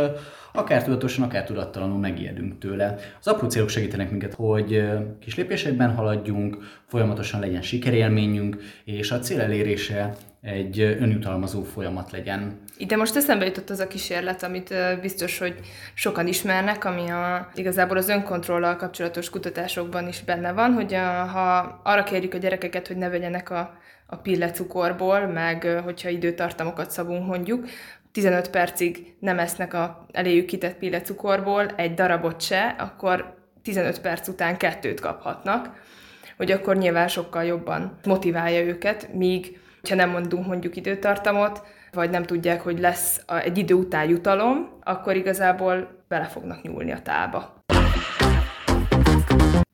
akár 0.53 0.83
tudatosan, 0.83 1.23
akár 1.23 1.43
tudattalanul 1.43 1.99
megijedünk 1.99 2.57
tőle. 2.59 2.95
Az 3.19 3.27
apró 3.27 3.49
célok 3.49 3.69
segítenek 3.69 4.09
minket, 4.09 4.33
hogy 4.33 4.83
kis 5.19 5.35
lépésekben 5.35 5.95
haladjunk, 5.95 6.57
folyamatosan 6.87 7.39
legyen 7.39 7.61
sikerélményünk, 7.61 8.57
és 8.85 9.11
a 9.11 9.19
cél 9.19 9.41
elérése 9.41 10.15
egy 10.41 10.79
önjutalmazó 10.79 11.63
folyamat 11.63 12.11
legyen. 12.11 12.59
Ide 12.77 12.95
most 12.95 13.15
eszembe 13.15 13.45
jutott 13.45 13.69
az 13.69 13.79
a 13.79 13.87
kísérlet, 13.87 14.43
amit 14.43 14.73
biztos, 15.01 15.37
hogy 15.37 15.55
sokan 15.93 16.27
ismernek, 16.27 16.85
ami 16.85 17.09
a, 17.09 17.49
igazából 17.55 17.97
az 17.97 18.09
önkontrollal 18.09 18.75
kapcsolatos 18.75 19.29
kutatásokban 19.29 20.07
is 20.07 20.23
benne 20.23 20.51
van, 20.51 20.73
hogy 20.73 20.93
a, 20.93 21.25
ha 21.25 21.79
arra 21.83 22.03
kérjük 22.03 22.33
a 22.33 22.37
gyerekeket, 22.37 22.87
hogy 22.87 22.97
ne 22.97 23.09
vegyenek 23.09 23.49
a, 23.49 23.79
a 24.11 24.15
pillecukorból, 24.15 25.27
meg 25.27 25.81
hogyha 25.83 26.09
időtartamokat 26.09 26.91
szabunk 26.91 27.27
mondjuk, 27.27 27.65
15 28.11 28.49
percig 28.49 29.15
nem 29.19 29.39
esznek 29.39 29.73
a 29.73 30.05
eléjük 30.11 30.45
kitett 30.45 30.77
pillecukorból 30.77 31.65
egy 31.75 31.93
darabot 31.93 32.41
se, 32.41 32.75
akkor 32.79 33.33
15 33.63 34.01
perc 34.01 34.27
után 34.27 34.57
kettőt 34.57 34.99
kaphatnak, 34.99 35.69
hogy 36.37 36.51
akkor 36.51 36.77
nyilván 36.77 37.07
sokkal 37.07 37.43
jobban 37.43 37.97
motiválja 38.03 38.61
őket, 38.61 39.13
míg 39.13 39.59
ha 39.89 39.95
nem 39.95 40.09
mondunk 40.09 40.47
mondjuk 40.47 40.75
időtartamot, 40.75 41.61
vagy 41.91 42.09
nem 42.09 42.23
tudják, 42.23 42.61
hogy 42.61 42.79
lesz 42.79 43.21
egy 43.43 43.57
idő 43.57 43.73
után 43.73 44.09
jutalom, 44.09 44.79
akkor 44.83 45.15
igazából 45.15 46.03
bele 46.07 46.25
fognak 46.25 46.61
nyúlni 46.61 46.91
a 46.91 47.01
tába. 47.01 47.63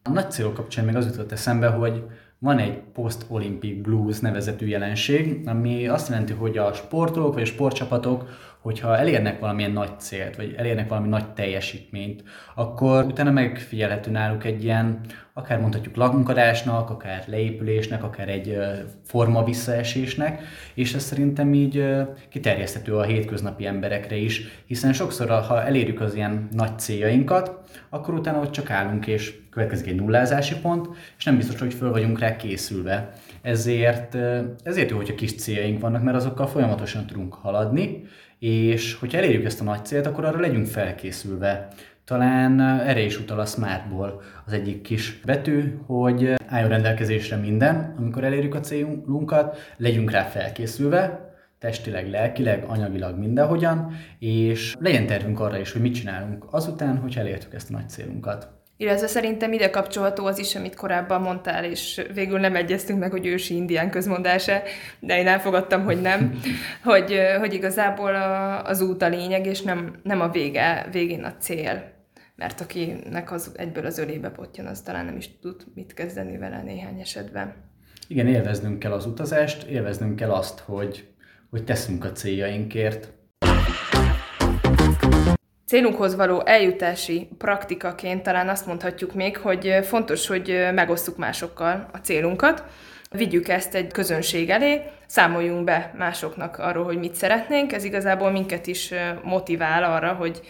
A 0.04 0.10
nagy 0.10 0.32
célok 0.32 0.54
kapcsán 0.54 0.86
még 0.86 0.95
az 0.95 1.06
jutott 1.06 1.32
eszembe, 1.32 1.67
hogy 1.67 2.04
van 2.39 2.60
egy 2.60 2.78
post-olympic 2.93 3.82
blues 3.82 4.19
nevezetű 4.19 4.67
jelenség, 4.67 5.47
ami 5.47 5.88
azt 5.88 6.10
jelenti, 6.10 6.34
hogy 6.34 6.58
a 6.58 6.73
sportolók 6.73 7.34
vagy 7.34 7.41
a 7.41 7.45
sportcsapatok, 7.45 8.30
hogyha 8.68 8.98
elérnek 8.98 9.40
valamilyen 9.40 9.72
nagy 9.72 10.00
célt, 10.00 10.36
vagy 10.36 10.54
elérnek 10.58 10.90
valami 10.90 11.08
nagy 11.08 11.34
teljesítményt, 11.34 12.24
akkor 12.56 13.04
utána 13.04 13.32
megfigyelhető 13.32 14.12
náluk 14.12 14.44
egy 14.44 14.64
ilyen, 14.64 15.00
akár 15.34 15.60
mondhatjuk 15.60 15.96
lagunkadásnak, 15.96 16.90
akár 16.90 17.24
leépülésnek, 17.28 18.04
akár 18.04 18.30
egy 18.30 18.58
forma 19.04 19.44
visszaesésnek, 19.44 20.42
és 20.74 20.94
ez 20.94 21.04
szerintem 21.04 21.54
így 21.54 21.86
kiterjeszthető 22.30 22.96
a 22.96 23.04
hétköznapi 23.04 23.66
emberekre 23.66 24.16
is, 24.16 24.64
hiszen 24.66 24.94
sokszor, 24.94 25.30
ha 25.30 25.64
elérjük 25.64 26.02
az 26.02 26.16
ilyen 26.16 26.48
nagy 26.52 26.80
céljainkat, 26.80 27.60
akkor 27.90 28.14
utána 28.14 28.40
ott 28.40 28.52
csak 28.52 28.70
állunk, 28.70 29.08
és 29.08 29.40
következik 29.50 29.88
egy 29.88 29.96
nullázási 29.96 30.56
pont, 30.60 30.88
és 31.18 31.24
nem 31.24 31.38
biztos, 31.38 31.60
hogy 31.60 31.74
föl 31.74 31.92
vagyunk 31.92 32.20
rá 32.20 32.36
készülve. 32.36 33.14
Ezért, 33.42 34.18
ezért 34.64 34.90
jó, 34.90 34.98
hogyha 34.98 35.16
kis 35.16 35.36
céljaink 35.36 35.82
vannak, 35.82 36.04
mert 36.04 36.18
azokkal 36.18 36.48
folyamatosan 36.48 37.06
tudunk 37.06 37.34
haladni, 37.34 38.04
és 38.39 38.93
hogyha 38.93 39.17
elérjük 39.17 39.45
ezt 39.45 39.62
a 39.62 39.63
nagy 39.63 39.86
célt, 39.86 40.06
akkor 40.06 40.26
arra 40.26 40.39
legyünk 40.39 40.65
felkészülve. 40.65 41.67
Talán 42.06 42.60
erre 42.62 43.02
is 43.02 43.19
utal 43.19 43.39
a 43.39 43.45
Smartból 43.45 44.21
az 44.45 44.54
egyik 44.54 44.82
kis 44.82 45.19
betű, 45.26 45.78
hogy 45.86 46.34
álljon 46.47 46.69
rendelkezésre 46.69 47.36
minden, 47.36 47.95
amikor 47.97 48.23
elérjük 48.23 48.56
a 48.56 48.60
célunkat, 48.60 49.58
legyünk 49.78 50.12
rá 50.12 50.23
felkészülve, 50.23 51.34
testileg, 51.60 52.10
lelkileg, 52.10 52.63
anyagilag 52.67 53.17
mindenhogyan, 53.17 53.91
és 54.19 54.76
legyen 54.80 55.06
tervünk 55.06 55.39
arra 55.39 55.58
is, 55.58 55.71
hogy 55.71 55.82
mit 55.82 55.95
csinálunk 55.95 56.45
azután, 56.52 56.97
hogy 56.97 57.17
elértük 57.17 57.54
ezt 57.54 57.69
a 57.69 57.73
nagy 57.73 57.89
célunkat. 57.89 58.57
Illetve 58.80 59.08
szerintem 59.08 59.54
ide 59.54 59.70
kapcsolható 59.70 60.26
az 60.26 60.40
is, 60.40 60.56
amit 60.56 60.76
korábban 60.76 61.22
mondtál, 61.22 61.63
és 61.63 62.02
végül 62.13 62.40
nem 62.40 62.56
egyeztünk 62.56 63.00
meg, 63.00 63.12
hogy 63.12 63.26
ősi 63.26 63.56
indián 63.56 63.90
közmondása, 63.90 64.62
de 65.00 65.18
én 65.18 65.28
elfogadtam, 65.28 65.84
hogy 65.84 66.02
nem, 66.02 66.40
hogy, 66.84 67.20
hogy 67.40 67.54
igazából 67.54 68.16
a, 68.16 68.63
az 68.63 68.82
út 68.82 69.02
a 69.02 69.08
lényeg, 69.08 69.46
és 69.46 69.62
nem, 69.62 69.96
nem 70.04 70.22
a 70.22 70.30
vége, 70.30 70.88
végén 70.92 71.24
a 71.24 71.36
cél. 71.40 71.96
Mert 72.36 72.62
akinek 72.62 73.32
az 73.32 73.52
egyből 73.56 73.86
az 73.86 73.98
ölébe 73.98 74.30
potjan, 74.30 74.66
az 74.66 74.82
talán 74.82 75.06
nem 75.06 75.18
is 75.18 75.40
tud 75.40 75.63
mit 75.76 75.94
kezdeni 75.94 76.38
vele 76.38 76.62
néhány 76.62 77.00
esetben. 77.00 77.54
Igen, 78.08 78.28
élveznünk 78.28 78.80
kell 78.80 78.92
az 78.92 79.06
utazást, 79.06 79.63
élveznünk 79.63 80.16
kell 80.16 80.32
azt, 80.32 80.60
hogy, 80.60 81.08
hogy 81.50 81.63
teszünk 81.63 82.04
a 82.06 82.12
céljainkért, 82.12 83.13
Célunkhoz 85.68 86.16
való 86.16 86.46
eljutási 86.46 87.28
praktikaként 87.38 88.24
talán 88.24 88.50
azt 88.50 88.66
mondhatjuk 88.66 89.14
még, 89.14 89.38
hogy 89.38 89.80
fontos, 89.84 90.28
hogy 90.28 90.68
megosszuk 90.74 91.18
másokkal 91.18 91.90
a 91.94 91.98
célunkat, 91.98 92.64
vigyük 93.12 93.48
ezt 93.48 93.76
egy 93.76 93.92
közönség 93.92 94.50
elé, 94.50 94.82
számoljunk 95.06 95.64
be 95.64 95.94
másoknak 95.98 96.58
arról, 96.58 96.84
hogy 96.84 96.98
mit 96.98 97.16
szeretnénk, 97.16 97.74
ez 97.74 97.84
igazából 97.84 98.32
minket 98.32 98.68
is 98.68 98.94
motivál 99.24 99.84
arra, 99.84 100.14
hogy 100.14 100.42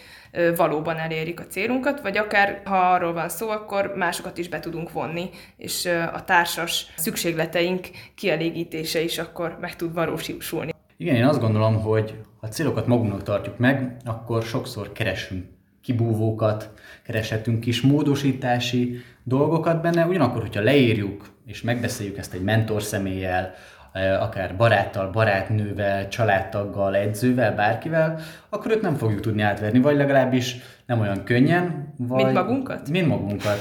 valóban 0.56 0.96
elérjük 0.96 1.40
a 1.40 1.46
célunkat, 1.46 2.00
vagy 2.00 2.16
akár 2.16 2.60
ha 2.64 2.76
arról 2.76 3.12
van 3.12 3.28
szó, 3.28 3.48
akkor 3.48 3.92
másokat 3.96 4.38
is 4.38 4.48
be 4.48 4.60
tudunk 4.60 4.92
vonni, 4.92 5.30
és 5.56 5.86
a 6.12 6.24
társas 6.24 6.86
szükségleteink 6.96 7.86
kielégítése 8.14 9.00
is 9.00 9.18
akkor 9.18 9.56
meg 9.60 9.76
tud 9.76 9.94
valósulni. 9.94 10.74
Igen, 10.96 11.14
én 11.14 11.26
azt 11.26 11.40
gondolom, 11.40 11.80
hogy 11.82 12.14
ha 12.40 12.48
célokat 12.48 12.86
magunknak 12.86 13.22
tartjuk 13.22 13.58
meg, 13.58 13.96
akkor 14.04 14.42
sokszor 14.42 14.92
keresünk 14.92 15.44
kibúvókat, 15.80 16.70
kereshetünk 17.02 17.60
kis 17.60 17.80
módosítási 17.80 18.98
dolgokat 19.22 19.82
benne, 19.82 20.06
ugyanakkor, 20.06 20.40
hogyha 20.40 20.62
leírjuk 20.62 21.26
és 21.46 21.62
megbeszéljük 21.62 22.18
ezt 22.18 22.34
egy 22.34 22.42
mentor 22.42 22.82
személlyel, 22.82 23.54
eh, 23.92 24.22
akár 24.22 24.56
baráttal, 24.56 25.10
barátnővel, 25.10 26.08
családtaggal, 26.08 26.96
edzővel, 26.96 27.54
bárkivel, 27.54 28.18
akkor 28.48 28.70
őt 28.70 28.82
nem 28.82 28.94
fogjuk 28.94 29.20
tudni 29.20 29.42
átverni, 29.42 29.80
vagy 29.80 29.96
legalábbis 29.96 30.56
nem 30.86 31.00
olyan 31.00 31.24
könnyen. 31.24 31.94
Vagy... 31.96 32.24
Mint 32.24 32.36
magunkat? 32.36 32.88
Mint 32.88 33.08
magunkat. 33.08 33.58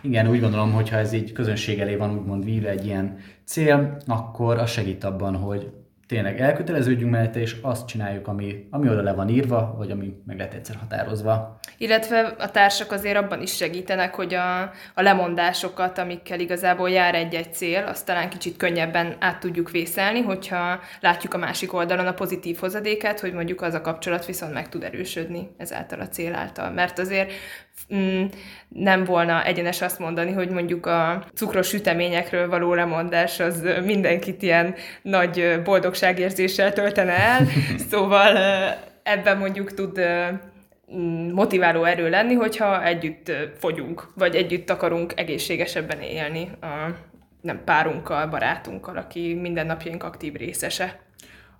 Igen, 0.00 0.28
úgy 0.28 0.40
gondolom, 0.40 0.72
hogy 0.72 0.88
ha 0.88 0.96
ez 0.96 1.12
így 1.12 1.32
közönség 1.32 1.80
elé 1.80 1.96
van 1.96 2.18
úgymond 2.18 2.44
víve 2.44 2.70
egy 2.70 2.86
ilyen 2.86 3.16
cél, 3.44 3.96
akkor 4.06 4.58
az 4.58 4.70
segít 4.70 5.04
abban, 5.04 5.36
hogy 5.36 5.70
tényleg 6.06 6.40
elköteleződjünk 6.40 7.10
mellette, 7.10 7.40
és 7.40 7.56
azt 7.62 7.86
csináljuk, 7.86 8.28
ami, 8.28 8.66
ami 8.70 8.88
oda 8.88 9.02
le 9.02 9.12
van 9.12 9.28
írva, 9.28 9.74
vagy 9.78 9.90
ami 9.90 10.14
meg 10.26 10.38
lett 10.38 10.52
egyszer 10.52 10.76
határozva. 10.76 11.58
Illetve 11.78 12.34
a 12.38 12.50
társak 12.50 12.92
azért 12.92 13.16
abban 13.16 13.42
is 13.42 13.56
segítenek, 13.56 14.14
hogy 14.14 14.34
a, 14.34 14.60
a 14.94 15.02
lemondásokat, 15.02 15.98
amikkel 15.98 16.40
igazából 16.40 16.90
jár 16.90 17.14
egy-egy 17.14 17.54
cél, 17.54 17.84
azt 17.84 18.06
talán 18.06 18.28
kicsit 18.28 18.56
könnyebben 18.56 19.16
át 19.18 19.40
tudjuk 19.40 19.70
vészelni, 19.70 20.20
hogyha 20.20 20.80
látjuk 21.00 21.34
a 21.34 21.38
másik 21.38 21.72
oldalon 21.72 22.06
a 22.06 22.14
pozitív 22.14 22.58
hozadékát, 22.58 23.20
hogy 23.20 23.32
mondjuk 23.32 23.62
az 23.62 23.74
a 23.74 23.80
kapcsolat 23.80 24.26
viszont 24.26 24.52
meg 24.52 24.68
tud 24.68 24.82
erősödni 24.82 25.50
ezáltal 25.56 26.00
a 26.00 26.08
cél 26.08 26.34
által. 26.34 26.70
Mert 26.70 26.98
azért 26.98 27.32
mm, 27.94 28.24
nem 28.68 29.04
volna 29.04 29.44
egyenes 29.44 29.82
azt 29.82 29.98
mondani, 29.98 30.32
hogy 30.32 30.48
mondjuk 30.48 30.86
a 30.86 31.24
cukros 31.34 31.68
süteményekről 31.68 32.48
való 32.48 32.74
lemondás 32.74 33.40
az 33.40 33.68
mindenkit 33.84 34.42
ilyen 34.42 34.74
nagy 35.02 35.60
boldogságérzéssel 36.00 36.72
töltene 36.72 37.18
el, 37.18 37.46
szóval 37.90 38.36
ebben 39.02 39.38
mondjuk 39.38 39.74
tud 39.74 40.00
motiváló 41.32 41.84
erő 41.84 42.10
lenni, 42.10 42.34
hogyha 42.34 42.84
együtt 42.84 43.32
fogyunk, 43.58 44.08
vagy 44.14 44.34
együtt 44.34 44.70
akarunk 44.70 45.12
egészségesebben 45.16 46.00
élni 46.00 46.50
a 46.60 46.66
nem 47.40 47.64
párunkkal, 47.64 48.26
barátunkkal, 48.26 48.96
aki 48.96 49.34
mindennapjaink 49.34 50.02
aktív 50.02 50.34
részese. 50.34 51.00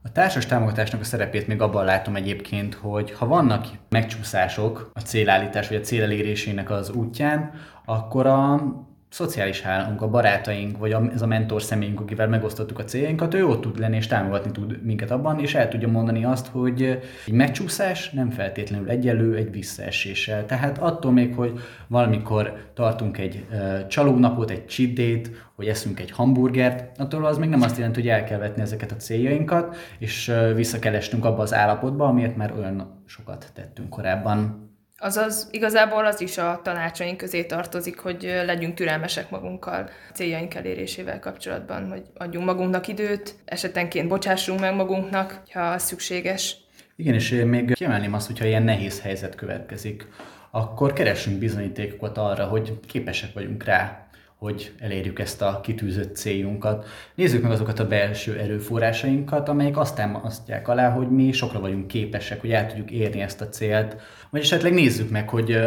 A 0.02 0.12
társas 0.12 0.46
támogatásnak 0.46 1.00
a 1.00 1.04
szerepét 1.04 1.46
még 1.46 1.60
abban 1.60 1.84
látom 1.84 2.16
egyébként, 2.16 2.74
hogy 2.74 3.12
ha 3.12 3.26
vannak 3.26 3.66
megcsúszások 3.88 4.90
a 4.94 5.00
célállítás 5.00 5.68
vagy 5.68 5.76
a 5.76 5.80
cél 5.80 6.02
elérésének 6.02 6.70
az 6.70 6.90
útján, 6.90 7.52
akkor 7.84 8.26
a 8.26 8.60
szociális 9.08 9.60
hálónk, 9.60 10.02
a 10.02 10.08
barátaink, 10.08 10.78
vagy 10.78 10.96
ez 11.14 11.22
a 11.22 11.26
mentor 11.26 11.62
személyünk, 11.62 12.00
akivel 12.00 12.28
megosztottuk 12.28 12.78
a 12.78 12.84
céljainkat, 12.84 13.34
ő 13.34 13.46
ott 13.46 13.60
tud 13.60 13.78
lenni 13.78 13.96
és 13.96 14.06
támogatni 14.06 14.50
tud 14.50 14.82
minket 14.82 15.10
abban, 15.10 15.40
és 15.40 15.54
el 15.54 15.68
tudja 15.68 15.88
mondani 15.88 16.24
azt, 16.24 16.46
hogy 16.46 16.82
egy 17.26 17.32
megcsúszás 17.32 18.10
nem 18.10 18.30
feltétlenül 18.30 18.88
egyenlő 18.88 19.36
egy 19.36 19.50
visszaeséssel. 19.50 20.46
Tehát 20.46 20.78
attól 20.78 21.12
még, 21.12 21.34
hogy 21.34 21.60
valamikor 21.86 22.70
tartunk 22.74 23.18
egy 23.18 23.46
uh, 23.50 23.86
csalónapot, 23.86 24.50
egy 24.50 24.68
cheat 24.68 25.30
hogy 25.54 25.66
eszünk 25.66 26.00
egy 26.00 26.10
hamburgert, 26.10 26.98
attól 26.98 27.24
az 27.24 27.38
még 27.38 27.48
nem 27.48 27.62
azt 27.62 27.76
jelenti, 27.76 28.00
hogy 28.00 28.08
el 28.08 28.24
kell 28.24 28.38
vetni 28.38 28.62
ezeket 28.62 28.92
a 28.92 28.96
céljainkat, 28.96 29.76
és 29.98 30.28
uh, 30.28 30.54
vissza 30.54 30.78
kell 30.78 30.94
abba 31.20 31.42
az 31.42 31.54
állapotba, 31.54 32.06
amiért 32.06 32.36
már 32.36 32.52
olyan 32.52 33.02
sokat 33.06 33.50
tettünk 33.54 33.88
korábban. 33.88 34.66
Azaz 34.98 35.48
igazából 35.50 36.06
az 36.06 36.20
is 36.20 36.38
a 36.38 36.60
tanácsaink 36.62 37.16
közé 37.16 37.44
tartozik, 37.44 37.98
hogy 37.98 38.22
legyünk 38.46 38.74
türelmesek 38.74 39.30
magunkkal 39.30 39.88
céljaink 40.14 40.54
elérésével 40.54 41.18
kapcsolatban, 41.18 41.88
hogy 41.88 42.02
adjunk 42.14 42.46
magunknak 42.46 42.88
időt, 42.88 43.34
esetenként 43.44 44.08
bocsássunk 44.08 44.60
meg 44.60 44.74
magunknak, 44.74 45.42
ha 45.52 45.60
az 45.60 45.82
szükséges. 45.82 46.56
Igen, 46.96 47.14
és 47.14 47.30
még 47.46 47.74
kiemelném 47.74 48.14
azt, 48.14 48.26
hogyha 48.26 48.44
ilyen 48.44 48.62
nehéz 48.62 49.00
helyzet 49.00 49.34
következik, 49.34 50.08
akkor 50.50 50.92
keresünk 50.92 51.38
bizonyítékokat 51.38 52.18
arra, 52.18 52.44
hogy 52.44 52.80
képesek 52.86 53.32
vagyunk 53.32 53.64
rá, 53.64 54.08
hogy 54.38 54.72
elérjük 54.78 55.18
ezt 55.18 55.42
a 55.42 55.60
kitűzött 55.60 56.16
céljunkat. 56.16 56.86
Nézzük 57.14 57.42
meg 57.42 57.50
azokat 57.50 57.78
a 57.78 57.86
belső 57.86 58.38
erőforrásainkat, 58.38 59.48
amelyek 59.48 59.76
azt 59.76 59.96
támasztják 59.96 60.68
alá, 60.68 60.90
hogy 60.90 61.10
mi 61.10 61.32
sokra 61.32 61.60
vagyunk 61.60 61.86
képesek, 61.86 62.40
hogy 62.40 62.52
el 62.52 62.66
tudjuk 62.66 62.90
érni 62.90 63.20
ezt 63.20 63.40
a 63.40 63.48
célt. 63.48 63.96
Vagy 64.30 64.40
esetleg 64.40 64.72
nézzük 64.72 65.10
meg, 65.10 65.28
hogy 65.28 65.58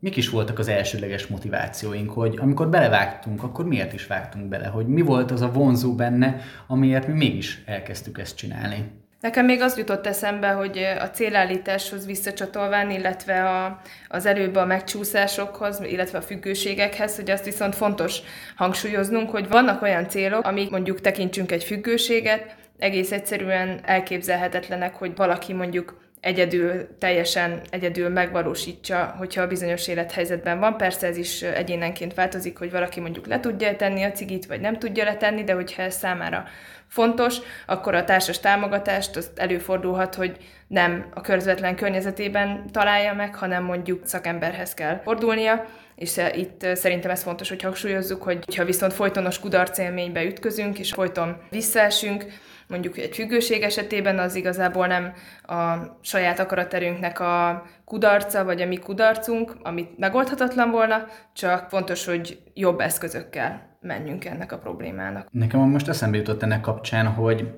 mik 0.00 0.16
is 0.16 0.28
voltak 0.28 0.58
az 0.58 0.68
elsőleges 0.68 1.26
motivációink, 1.26 2.10
hogy 2.10 2.38
amikor 2.40 2.68
belevágtunk, 2.68 3.42
akkor 3.42 3.66
miért 3.66 3.92
is 3.92 4.06
vágtunk 4.06 4.48
bele, 4.48 4.66
hogy 4.66 4.86
mi 4.86 5.00
volt 5.00 5.30
az 5.30 5.40
a 5.40 5.52
vonzó 5.52 5.94
benne, 5.94 6.40
amiért 6.66 7.06
mi 7.06 7.12
mégis 7.12 7.62
elkezdtük 7.66 8.18
ezt 8.18 8.36
csinálni. 8.36 8.90
Nekem 9.20 9.44
még 9.44 9.60
az 9.60 9.76
jutott 9.78 10.06
eszembe, 10.06 10.48
hogy 10.48 10.78
a 11.00 11.10
célállításhoz 11.10 12.06
visszacsatolván, 12.06 12.90
illetve 12.90 13.48
a, 13.48 13.80
az 14.08 14.26
előbb 14.26 14.54
a 14.54 14.64
megcsúszásokhoz, 14.64 15.80
illetve 15.80 16.18
a 16.18 16.22
függőségekhez, 16.22 17.16
hogy 17.16 17.30
azt 17.30 17.44
viszont 17.44 17.74
fontos 17.74 18.18
hangsúlyoznunk, 18.56 19.30
hogy 19.30 19.48
vannak 19.48 19.82
olyan 19.82 20.08
célok, 20.08 20.46
amik 20.46 20.70
mondjuk 20.70 21.00
tekintsünk 21.00 21.52
egy 21.52 21.64
függőséget, 21.64 22.56
egész 22.78 23.12
egyszerűen 23.12 23.80
elképzelhetetlenek, 23.84 24.94
hogy 24.94 25.12
valaki 25.16 25.52
mondjuk 25.52 26.07
egyedül, 26.20 26.98
teljesen 26.98 27.60
egyedül 27.70 28.08
megvalósítsa, 28.08 29.14
hogyha 29.18 29.42
a 29.42 29.46
bizonyos 29.46 29.88
élethelyzetben 29.88 30.58
van. 30.58 30.76
Persze 30.76 31.06
ez 31.06 31.16
is 31.16 31.42
egyénenként 31.42 32.14
változik, 32.14 32.58
hogy 32.58 32.70
valaki 32.70 33.00
mondjuk 33.00 33.26
le 33.26 33.40
tudja 33.40 33.76
tenni 33.76 34.02
a 34.02 34.12
cigit, 34.12 34.46
vagy 34.46 34.60
nem 34.60 34.78
tudja 34.78 35.04
letenni, 35.04 35.44
de 35.44 35.52
hogyha 35.52 35.82
ez 35.82 35.94
számára 35.94 36.44
fontos, 36.88 37.36
akkor 37.66 37.94
a 37.94 38.04
társas 38.04 38.40
támogatást 38.40 39.16
azt 39.16 39.38
előfordulhat, 39.38 40.14
hogy 40.14 40.36
nem 40.66 41.06
a 41.14 41.20
közvetlen 41.20 41.76
környezetében 41.76 42.70
találja 42.72 43.14
meg, 43.14 43.34
hanem 43.34 43.64
mondjuk 43.64 44.06
szakemberhez 44.06 44.74
kell 44.74 45.00
fordulnia, 45.04 45.64
és 45.96 46.20
itt 46.34 46.66
szerintem 46.74 47.10
ez 47.10 47.22
fontos, 47.22 47.48
hogy 47.48 47.62
hangsúlyozzuk, 47.62 48.22
hogy 48.22 48.54
ha 48.56 48.64
viszont 48.64 48.92
folytonos 48.92 49.40
kudarcélménybe 49.40 50.24
ütközünk, 50.24 50.78
és 50.78 50.92
folyton 50.92 51.36
visszaesünk, 51.50 52.24
mondjuk 52.68 52.98
egy 52.98 53.14
függőség 53.14 53.62
esetében 53.62 54.18
az 54.18 54.34
igazából 54.34 54.86
nem 54.86 55.12
a 55.42 55.76
saját 56.00 56.38
akaraterőnknek 56.38 57.20
a 57.20 57.66
kudarca, 57.84 58.44
vagy 58.44 58.62
a 58.62 58.66
mi 58.66 58.76
kudarcunk, 58.76 59.56
amit 59.62 59.98
megoldhatatlan 59.98 60.70
volna, 60.70 61.06
csak 61.32 61.68
fontos, 61.68 62.04
hogy 62.04 62.38
jobb 62.54 62.80
eszközökkel 62.80 63.76
menjünk 63.80 64.24
ennek 64.24 64.52
a 64.52 64.58
problémának. 64.58 65.28
Nekem 65.30 65.60
most 65.60 65.88
eszembe 65.88 66.16
jutott 66.16 66.42
ennek 66.42 66.60
kapcsán, 66.60 67.06
hogy 67.06 67.48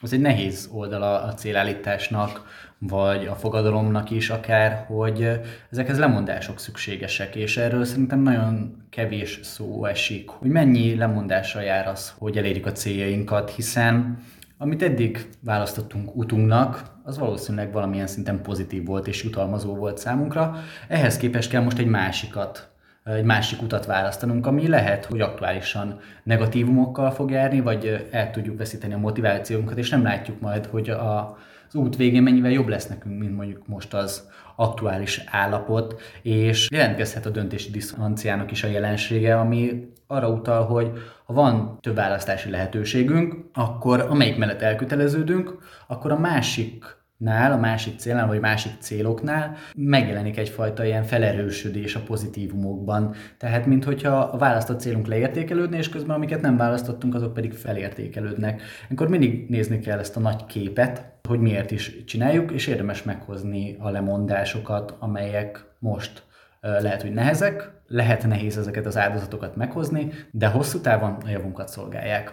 az 0.00 0.12
egy 0.12 0.20
nehéz 0.20 0.68
oldala 0.72 1.22
a 1.22 1.34
célállításnak, 1.34 2.46
vagy 2.78 3.26
a 3.26 3.34
fogadalomnak 3.34 4.10
is 4.10 4.30
akár, 4.30 4.84
hogy 4.86 5.40
ezekhez 5.70 5.98
lemondások 5.98 6.58
szükségesek, 6.58 7.36
és 7.36 7.56
erről 7.56 7.84
szerintem 7.84 8.20
nagyon 8.20 8.84
kevés 8.90 9.38
szó 9.42 9.84
esik, 9.84 10.28
hogy 10.28 10.50
mennyi 10.50 10.96
lemondással 10.96 11.62
jár 11.62 11.88
az, 11.88 12.14
hogy 12.18 12.36
elérjük 12.36 12.66
a 12.66 12.72
céljainkat, 12.72 13.50
hiszen 13.50 14.18
amit 14.64 14.82
eddig 14.82 15.28
választottunk 15.40 16.16
utunknak, 16.16 16.82
az 17.02 17.18
valószínűleg 17.18 17.72
valamilyen 17.72 18.06
szinten 18.06 18.42
pozitív 18.42 18.84
volt 18.84 19.06
és 19.06 19.24
jutalmazó 19.24 19.74
volt 19.74 19.98
számunkra. 19.98 20.56
Ehhez 20.88 21.16
képest 21.16 21.50
kell 21.50 21.62
most 21.62 21.78
egy 21.78 21.86
másikat 21.86 22.68
egy 23.04 23.24
másik 23.24 23.62
utat 23.62 23.86
választanunk, 23.86 24.46
ami 24.46 24.68
lehet, 24.68 25.04
hogy 25.04 25.20
aktuálisan 25.20 26.00
negatívumokkal 26.22 27.10
fog 27.10 27.30
járni, 27.30 27.60
vagy 27.60 28.06
el 28.10 28.30
tudjuk 28.30 28.58
veszíteni 28.58 28.94
a 28.94 28.98
motivációnkat, 28.98 29.78
és 29.78 29.90
nem 29.90 30.02
látjuk 30.02 30.40
majd, 30.40 30.66
hogy 30.66 30.90
a, 30.90 31.38
az 31.68 31.74
út 31.74 31.96
végén 31.96 32.22
mennyivel 32.22 32.50
jobb 32.50 32.68
lesz 32.68 32.86
nekünk, 32.86 33.18
mint 33.18 33.36
mondjuk 33.36 33.66
most 33.66 33.94
az 33.94 34.28
aktuális 34.56 35.22
állapot, 35.26 36.00
és 36.22 36.68
jelentkezhet 36.70 37.26
a 37.26 37.30
döntési 37.30 37.70
diszonanciának 37.70 38.50
is 38.50 38.64
a 38.64 38.68
jelensége, 38.68 39.38
ami 39.38 39.92
arra 40.14 40.28
utal, 40.28 40.64
hogy 40.64 40.90
ha 41.26 41.32
van 41.32 41.78
több 41.80 41.94
választási 41.94 42.50
lehetőségünk, 42.50 43.34
akkor 43.52 44.00
amelyik 44.00 44.36
mellett 44.36 44.62
elköteleződünk, 44.62 45.58
akkor 45.86 46.12
a 46.12 46.18
másik 46.18 46.84
nál, 47.16 47.52
a 47.52 47.56
másik 47.56 47.98
célnál, 47.98 48.26
vagy 48.26 48.40
másik 48.40 48.72
céloknál 48.78 49.56
megjelenik 49.76 50.38
egyfajta 50.38 50.84
ilyen 50.84 51.02
felerősödés 51.02 51.94
a 51.94 52.00
pozitívumokban. 52.00 53.14
Tehát, 53.38 53.66
minthogyha 53.66 54.18
a 54.18 54.36
választott 54.36 54.80
célunk 54.80 55.06
leértékelődne, 55.06 55.76
és 55.76 55.88
közben 55.88 56.16
amiket 56.16 56.40
nem 56.40 56.56
választottunk, 56.56 57.14
azok 57.14 57.34
pedig 57.34 57.52
felértékelődnek. 57.52 58.62
Akkor 58.90 59.08
mindig 59.08 59.48
nézni 59.48 59.78
kell 59.78 59.98
ezt 59.98 60.16
a 60.16 60.20
nagy 60.20 60.46
képet, 60.46 61.12
hogy 61.28 61.40
miért 61.40 61.70
is 61.70 62.04
csináljuk, 62.04 62.50
és 62.50 62.66
érdemes 62.66 63.02
meghozni 63.02 63.76
a 63.78 63.90
lemondásokat, 63.90 64.96
amelyek 64.98 65.64
most 65.78 66.22
lehet, 66.64 67.02
hogy 67.02 67.12
nehezek, 67.12 67.70
lehet 67.86 68.26
nehéz 68.26 68.58
ezeket 68.58 68.86
az 68.86 68.96
áldozatokat 68.96 69.56
meghozni, 69.56 70.12
de 70.30 70.46
hosszú 70.46 70.80
távon 70.80 71.16
a 71.24 71.28
javunkat 71.28 71.68
szolgálják. 71.68 72.32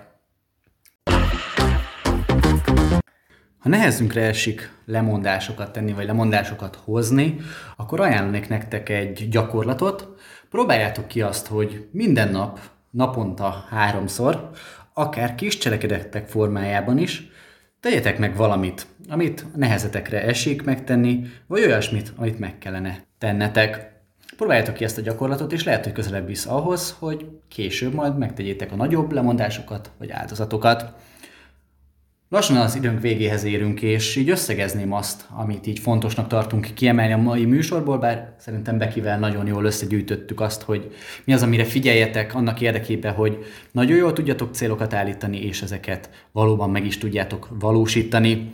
Ha 3.57 3.69
nehezünkre 3.69 4.21
esik 4.21 4.71
lemondásokat 4.85 5.71
tenni, 5.71 5.93
vagy 5.93 6.05
lemondásokat 6.05 6.75
hozni, 6.75 7.37
akkor 7.77 7.99
ajánlanék 7.99 8.49
nektek 8.49 8.89
egy 8.89 9.27
gyakorlatot. 9.29 10.07
Próbáljátok 10.49 11.07
ki 11.07 11.21
azt, 11.21 11.47
hogy 11.47 11.87
minden 11.91 12.29
nap, 12.29 12.59
naponta 12.89 13.65
háromszor, 13.69 14.49
akár 14.93 15.35
kis 15.35 15.57
cselekedetek 15.57 16.27
formájában 16.27 16.97
is, 16.97 17.29
tegyetek 17.79 18.19
meg 18.19 18.35
valamit, 18.35 18.87
amit 19.09 19.45
nehezetekre 19.55 20.23
esik 20.23 20.63
megtenni, 20.63 21.21
vagy 21.47 21.63
olyasmit, 21.63 22.13
amit 22.15 22.39
meg 22.39 22.57
kellene 22.57 23.03
tennetek. 23.17 24.00
Próbáljátok 24.35 24.73
ki 24.73 24.83
ezt 24.83 24.97
a 24.97 25.01
gyakorlatot, 25.01 25.51
és 25.51 25.63
lehet, 25.63 25.83
hogy 25.83 25.93
közelebb 25.93 26.27
visz 26.27 26.45
ahhoz, 26.45 26.95
hogy 26.99 27.27
később 27.47 27.93
majd 27.93 28.17
megtegyétek 28.17 28.71
a 28.71 28.75
nagyobb 28.75 29.11
lemondásokat, 29.11 29.91
vagy 29.97 30.11
áldozatokat. 30.11 30.93
Lassan 32.29 32.57
az 32.57 32.75
időnk 32.75 33.01
végéhez 33.01 33.43
érünk, 33.43 33.81
és 33.81 34.15
így 34.15 34.29
összegezném 34.29 34.93
azt, 34.93 35.25
amit 35.35 35.67
így 35.67 35.79
fontosnak 35.79 36.27
tartunk 36.27 36.67
kiemelni 36.73 37.13
a 37.13 37.17
mai 37.17 37.45
műsorból, 37.45 37.97
bár 37.97 38.35
szerintem 38.37 38.77
Bekivel 38.77 39.19
nagyon 39.19 39.47
jól 39.47 39.65
összegyűjtöttük 39.65 40.41
azt, 40.41 40.61
hogy 40.61 40.95
mi 41.25 41.33
az, 41.33 41.41
amire 41.41 41.63
figyeljetek 41.63 42.35
annak 42.35 42.61
érdekében, 42.61 43.13
hogy 43.13 43.45
nagyon 43.71 43.97
jól 43.97 44.13
tudjatok 44.13 44.53
célokat 44.53 44.93
állítani, 44.93 45.45
és 45.45 45.61
ezeket 45.61 46.09
valóban 46.31 46.69
meg 46.69 46.85
is 46.85 46.97
tudjátok 46.97 47.47
valósítani. 47.59 48.53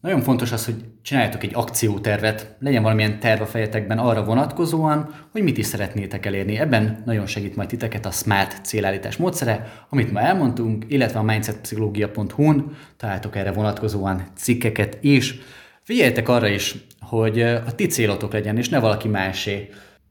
Nagyon 0.00 0.20
fontos 0.20 0.52
az, 0.52 0.64
hogy 0.64 0.84
csináljátok 1.02 1.42
egy 1.42 1.54
akciótervet, 1.54 2.56
legyen 2.58 2.82
valamilyen 2.82 3.20
terv 3.20 3.42
a 3.42 3.46
fejetekben 3.46 3.98
arra 3.98 4.24
vonatkozóan, 4.24 5.14
hogy 5.32 5.42
mit 5.42 5.58
is 5.58 5.66
szeretnétek 5.66 6.26
elérni. 6.26 6.58
Ebben 6.58 7.02
nagyon 7.04 7.26
segít 7.26 7.56
majd 7.56 7.68
titeket 7.68 8.06
a 8.06 8.10
Smart 8.10 8.64
célállítás 8.64 9.16
módszere, 9.16 9.72
amit 9.88 10.12
ma 10.12 10.20
elmondtunk, 10.20 10.84
illetve 10.88 11.18
a 11.18 11.22
mindsetpszichológia.hu-n 11.22 12.76
találtok 12.96 13.36
erre 13.36 13.52
vonatkozóan 13.52 14.22
cikkeket 14.36 14.98
is. 15.00 15.38
Figyeljetek 15.82 16.28
arra 16.28 16.48
is, 16.48 16.74
hogy 17.00 17.42
a 17.42 17.74
ti 17.74 17.86
célotok 17.86 18.32
legyen, 18.32 18.56
és 18.56 18.68
ne 18.68 18.78
valaki 18.78 19.08
másé. 19.08 19.68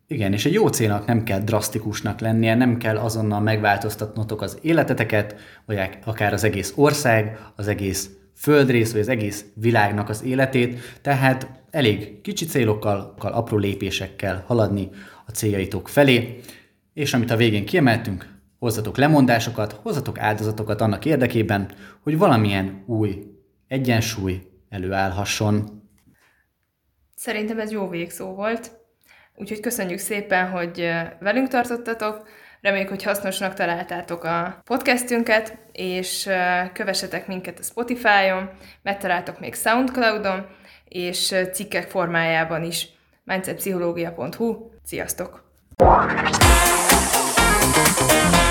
Igen, 0.08 0.34
és 0.34 0.46
egy 0.46 0.54
jó 0.54 0.68
célnak 0.68 1.06
nem 1.06 1.24
kell 1.24 1.40
drasztikusnak 1.40 2.20
lennie, 2.20 2.56
nem 2.56 2.78
kell 2.78 2.98
azonnal 2.98 3.40
megváltoztatnotok 3.40 4.42
az 4.42 4.58
életeteket, 4.62 5.36
vagy 5.66 5.90
akár 6.06 6.34
az 6.34 6.44
egész 6.44 6.74
ország, 6.76 7.40
az 7.56 7.68
egész 7.68 8.10
földrész, 8.40 8.92
vagy 8.92 9.02
az 9.02 9.08
egész 9.08 9.46
világnak 9.54 10.10
az 10.10 10.24
életét, 10.24 10.80
tehát 11.02 11.48
elég 11.72 12.22
kicsi 12.22 12.46
célokkal, 12.46 13.16
apró 13.20 13.58
lépésekkel 13.58 14.44
haladni 14.48 14.90
a 15.26 15.32
céljaitok 15.32 15.90
felé, 15.90 16.40
és 16.94 17.14
amit 17.14 17.32
a 17.32 17.36
végén 17.36 17.66
kiemeltünk, 17.66 18.28
hozzatok 18.60 18.98
lemondásokat, 18.98 19.72
hozzatok 19.72 20.20
áldozatokat 20.20 20.82
annak 20.82 21.06
érdekében, 21.06 21.72
hogy 22.04 22.18
valamilyen 22.18 22.84
új 22.86 23.24
egyensúly 23.68 24.42
előállhasson. 24.70 25.84
Szerintem 27.16 27.60
ez 27.60 27.72
jó 27.72 27.90
végszó 27.90 28.34
volt, 28.34 28.72
úgyhogy 29.36 29.60
köszönjük 29.60 30.00
szépen, 30.00 30.50
hogy 30.50 30.90
velünk 31.20 31.48
tartottatok, 31.48 32.28
Reméljük, 32.62 32.90
hogy 32.90 33.04
hasznosnak 33.04 33.54
találtátok 33.54 34.24
a 34.24 34.62
podcastünket, 34.64 35.58
és 35.80 36.30
kövessetek 36.74 37.28
minket 37.28 37.60
a 37.60 37.64
Spotify-on, 37.64 38.50
megtaláltok 38.82 39.40
még 39.40 39.56
Soundcloud-on, 39.56 40.46
és 40.88 41.36
cikkek 41.54 41.90
formájában 41.90 42.64
is 42.64 42.88
mindsetpszichológia.hu. 43.24 44.70
Sziasztok! 44.84 45.48
Thank 47.82 48.34
you. 48.34 48.49